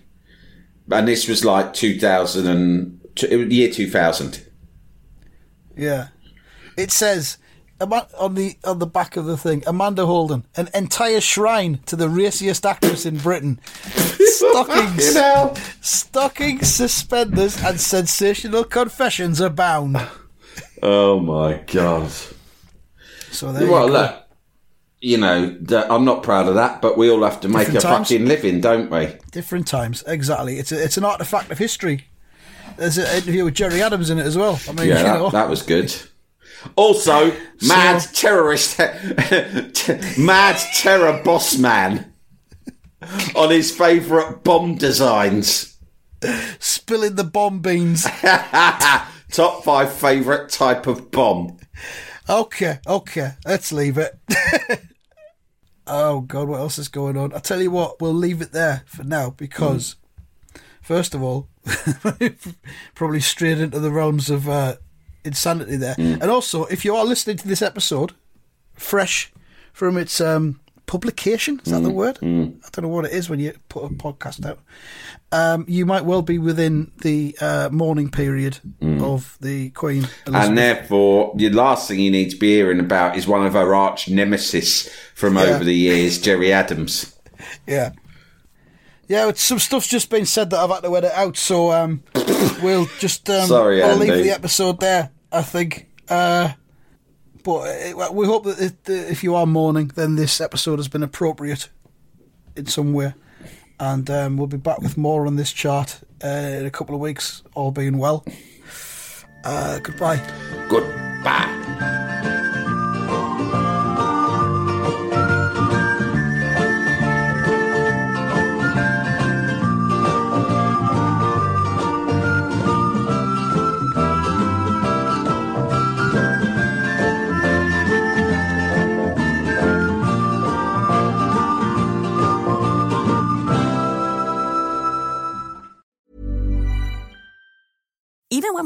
And 0.90 1.06
this 1.06 1.28
was 1.28 1.44
like 1.44 1.74
2000 1.74 2.46
and, 2.46 3.00
t- 3.14 3.28
it 3.30 3.36
was 3.36 3.48
year 3.48 3.70
2000. 3.70 4.46
Yeah, 5.76 6.08
it 6.76 6.90
says 6.90 7.38
on 8.18 8.34
the 8.34 8.56
on 8.64 8.78
the 8.78 8.86
back 8.86 9.16
of 9.16 9.24
the 9.24 9.36
thing, 9.36 9.62
Amanda 9.66 10.06
Holden, 10.06 10.46
an 10.56 10.68
entire 10.74 11.20
shrine 11.20 11.80
to 11.86 11.96
the 11.96 12.08
raciest 12.08 12.64
actress 12.64 13.06
in 13.06 13.18
Britain. 13.18 13.60
Stockings, 13.64 15.16
stockings, 15.80 16.68
suspenders, 16.68 17.62
and 17.62 17.80
sensational 17.80 18.64
confessions 18.64 19.40
abound. 19.40 19.96
Oh 20.82 21.20
my 21.20 21.62
god. 21.66 22.10
So 23.32 23.52
there 23.52 23.68
Well, 23.70 23.86
you 23.86 23.92
look, 23.92 24.16
you 25.00 25.16
know, 25.18 25.58
I'm 25.90 26.04
not 26.04 26.22
proud 26.22 26.46
of 26.48 26.54
that, 26.54 26.80
but 26.80 26.96
we 26.96 27.10
all 27.10 27.22
have 27.24 27.40
to 27.40 27.48
make 27.48 27.66
Different 27.66 27.78
a 27.84 27.88
times. 27.88 28.08
fucking 28.08 28.26
living, 28.26 28.60
don't 28.60 28.90
we? 28.90 29.08
Different 29.32 29.66
times, 29.66 30.04
exactly. 30.06 30.58
It's 30.58 30.70
a, 30.70 30.82
it's 30.82 30.96
an 30.96 31.04
artifact 31.04 31.50
of 31.50 31.58
history. 31.58 32.06
There's 32.76 32.98
an 32.98 33.06
interview 33.16 33.44
with 33.44 33.54
Gerry 33.54 33.82
Adams 33.82 34.10
in 34.10 34.18
it 34.18 34.26
as 34.26 34.36
well. 34.38 34.60
I 34.68 34.72
mean, 34.72 34.88
Yeah, 34.88 34.98
you 34.98 35.04
know, 35.04 35.24
that, 35.24 35.32
that 35.32 35.48
was 35.50 35.62
good. 35.62 35.94
Also, 36.76 37.32
mad 37.66 38.00
terrorist, 38.12 38.78
mad 40.18 40.56
terror 40.74 41.20
boss 41.24 41.58
man 41.58 42.12
on 43.34 43.50
his 43.50 43.76
favourite 43.76 44.44
bomb 44.44 44.76
designs. 44.76 45.76
spilling 46.60 47.16
the 47.16 47.24
bomb 47.24 47.58
beans. 47.60 48.04
Top 49.32 49.64
five 49.64 49.92
favourite 49.92 50.48
type 50.50 50.86
of 50.86 51.10
bomb. 51.10 51.58
Okay, 52.28 52.78
okay, 52.86 53.32
let's 53.44 53.72
leave 53.72 53.98
it. 53.98 54.18
oh 55.86 56.20
God, 56.20 56.48
what 56.48 56.60
else 56.60 56.78
is 56.78 56.88
going 56.88 57.16
on? 57.16 57.32
I 57.32 57.38
tell 57.38 57.60
you 57.60 57.70
what, 57.70 58.00
we'll 58.00 58.14
leave 58.14 58.40
it 58.40 58.52
there 58.52 58.82
for 58.86 59.02
now 59.02 59.30
because, 59.30 59.96
first 60.80 61.14
of 61.14 61.22
all, 61.22 61.48
probably 62.94 63.20
straight 63.20 63.58
into 63.58 63.80
the 63.80 63.90
realms 63.90 64.30
of 64.30 64.48
uh, 64.48 64.76
insanity 65.24 65.76
there, 65.76 65.96
and 65.98 66.24
also 66.24 66.64
if 66.66 66.84
you 66.84 66.94
are 66.94 67.04
listening 67.04 67.36
to 67.38 67.48
this 67.48 67.62
episode 67.62 68.12
fresh 68.74 69.32
from 69.72 69.96
its 69.96 70.20
um, 70.20 70.60
publication, 70.92 71.58
is 71.64 71.72
that 71.72 71.82
the 71.82 71.88
word? 71.90 72.18
I 72.22 72.26
don't 72.26 72.82
know 72.82 72.88
what 72.88 73.06
it 73.06 73.12
is 73.12 73.30
when 73.30 73.40
you 73.40 73.54
put 73.70 73.84
a 73.84 73.88
podcast 73.88 74.44
out. 74.44 74.58
Um, 75.32 75.64
you 75.66 75.86
might 75.86 76.04
well 76.04 76.20
be 76.20 76.38
within 76.38 76.92
the 77.00 77.34
uh, 77.40 77.70
mourning 77.72 78.10
period 78.10 78.58
of 78.82 79.38
the 79.40 79.70
Queen. 79.70 80.02
Elizabeth. 80.26 80.34
And 80.34 80.58
therefore, 80.58 81.32
the 81.34 81.48
last 81.48 81.88
thing 81.88 81.98
you 81.98 82.10
need 82.10 82.28
to 82.28 82.36
be 82.36 82.48
hearing 82.56 82.78
about 82.78 83.16
is 83.16 83.26
one 83.26 83.46
of 83.46 83.54
her 83.54 83.74
arch 83.74 84.10
nemesis 84.10 84.90
from 85.14 85.36
Yeah. 85.36 85.44
over 85.44 85.64
the 85.64 85.74
years, 85.74 86.18
Gerry 86.18 86.52
Adams. 86.52 87.18
Yeah. 87.66 87.92
Yeah, 89.08 89.28
it's, 89.30 89.40
some 89.42 89.58
stuff's 89.58 89.88
just 89.88 90.10
been 90.10 90.26
said 90.26 90.50
that 90.50 90.58
I've 90.58 90.68
had 90.70 90.82
to 90.82 90.94
edit 90.94 91.12
out, 91.14 91.38
so 91.38 91.72
um, 91.72 92.02
we'll 92.62 92.86
just 92.98 93.30
um, 93.30 93.46
Sorry, 93.48 93.82
I'll 93.82 93.96
leave 93.96 94.22
the 94.24 94.30
episode 94.30 94.78
there. 94.80 95.10
I 95.32 95.40
think, 95.40 95.88
uh, 96.10 96.52
but 97.42 97.92
uh, 97.92 98.12
we 98.12 98.26
hope 98.26 98.44
that 98.44 98.72
if 98.86 99.22
you 99.22 99.34
are 99.34 99.46
mourning, 99.46 99.88
then 99.94 100.16
this 100.16 100.40
episode 100.40 100.78
has 100.78 100.88
been 100.88 101.02
appropriate 101.02 101.68
in 102.56 102.66
some 102.66 102.92
way, 102.92 103.14
and 103.80 104.08
um, 104.10 104.36
we'll 104.36 104.46
be 104.46 104.56
back 104.56 104.80
with 104.80 104.96
more 104.96 105.26
on 105.26 105.36
this 105.36 105.52
chart 105.52 106.00
uh, 106.24 106.28
in 106.28 106.66
a 106.66 106.70
couple 106.70 106.94
of 106.94 107.00
weeks, 107.00 107.42
all 107.54 107.70
being 107.70 107.98
well. 107.98 108.24
Uh, 109.44 109.78
goodbye. 109.80 110.20
Goodbye. 110.68 111.91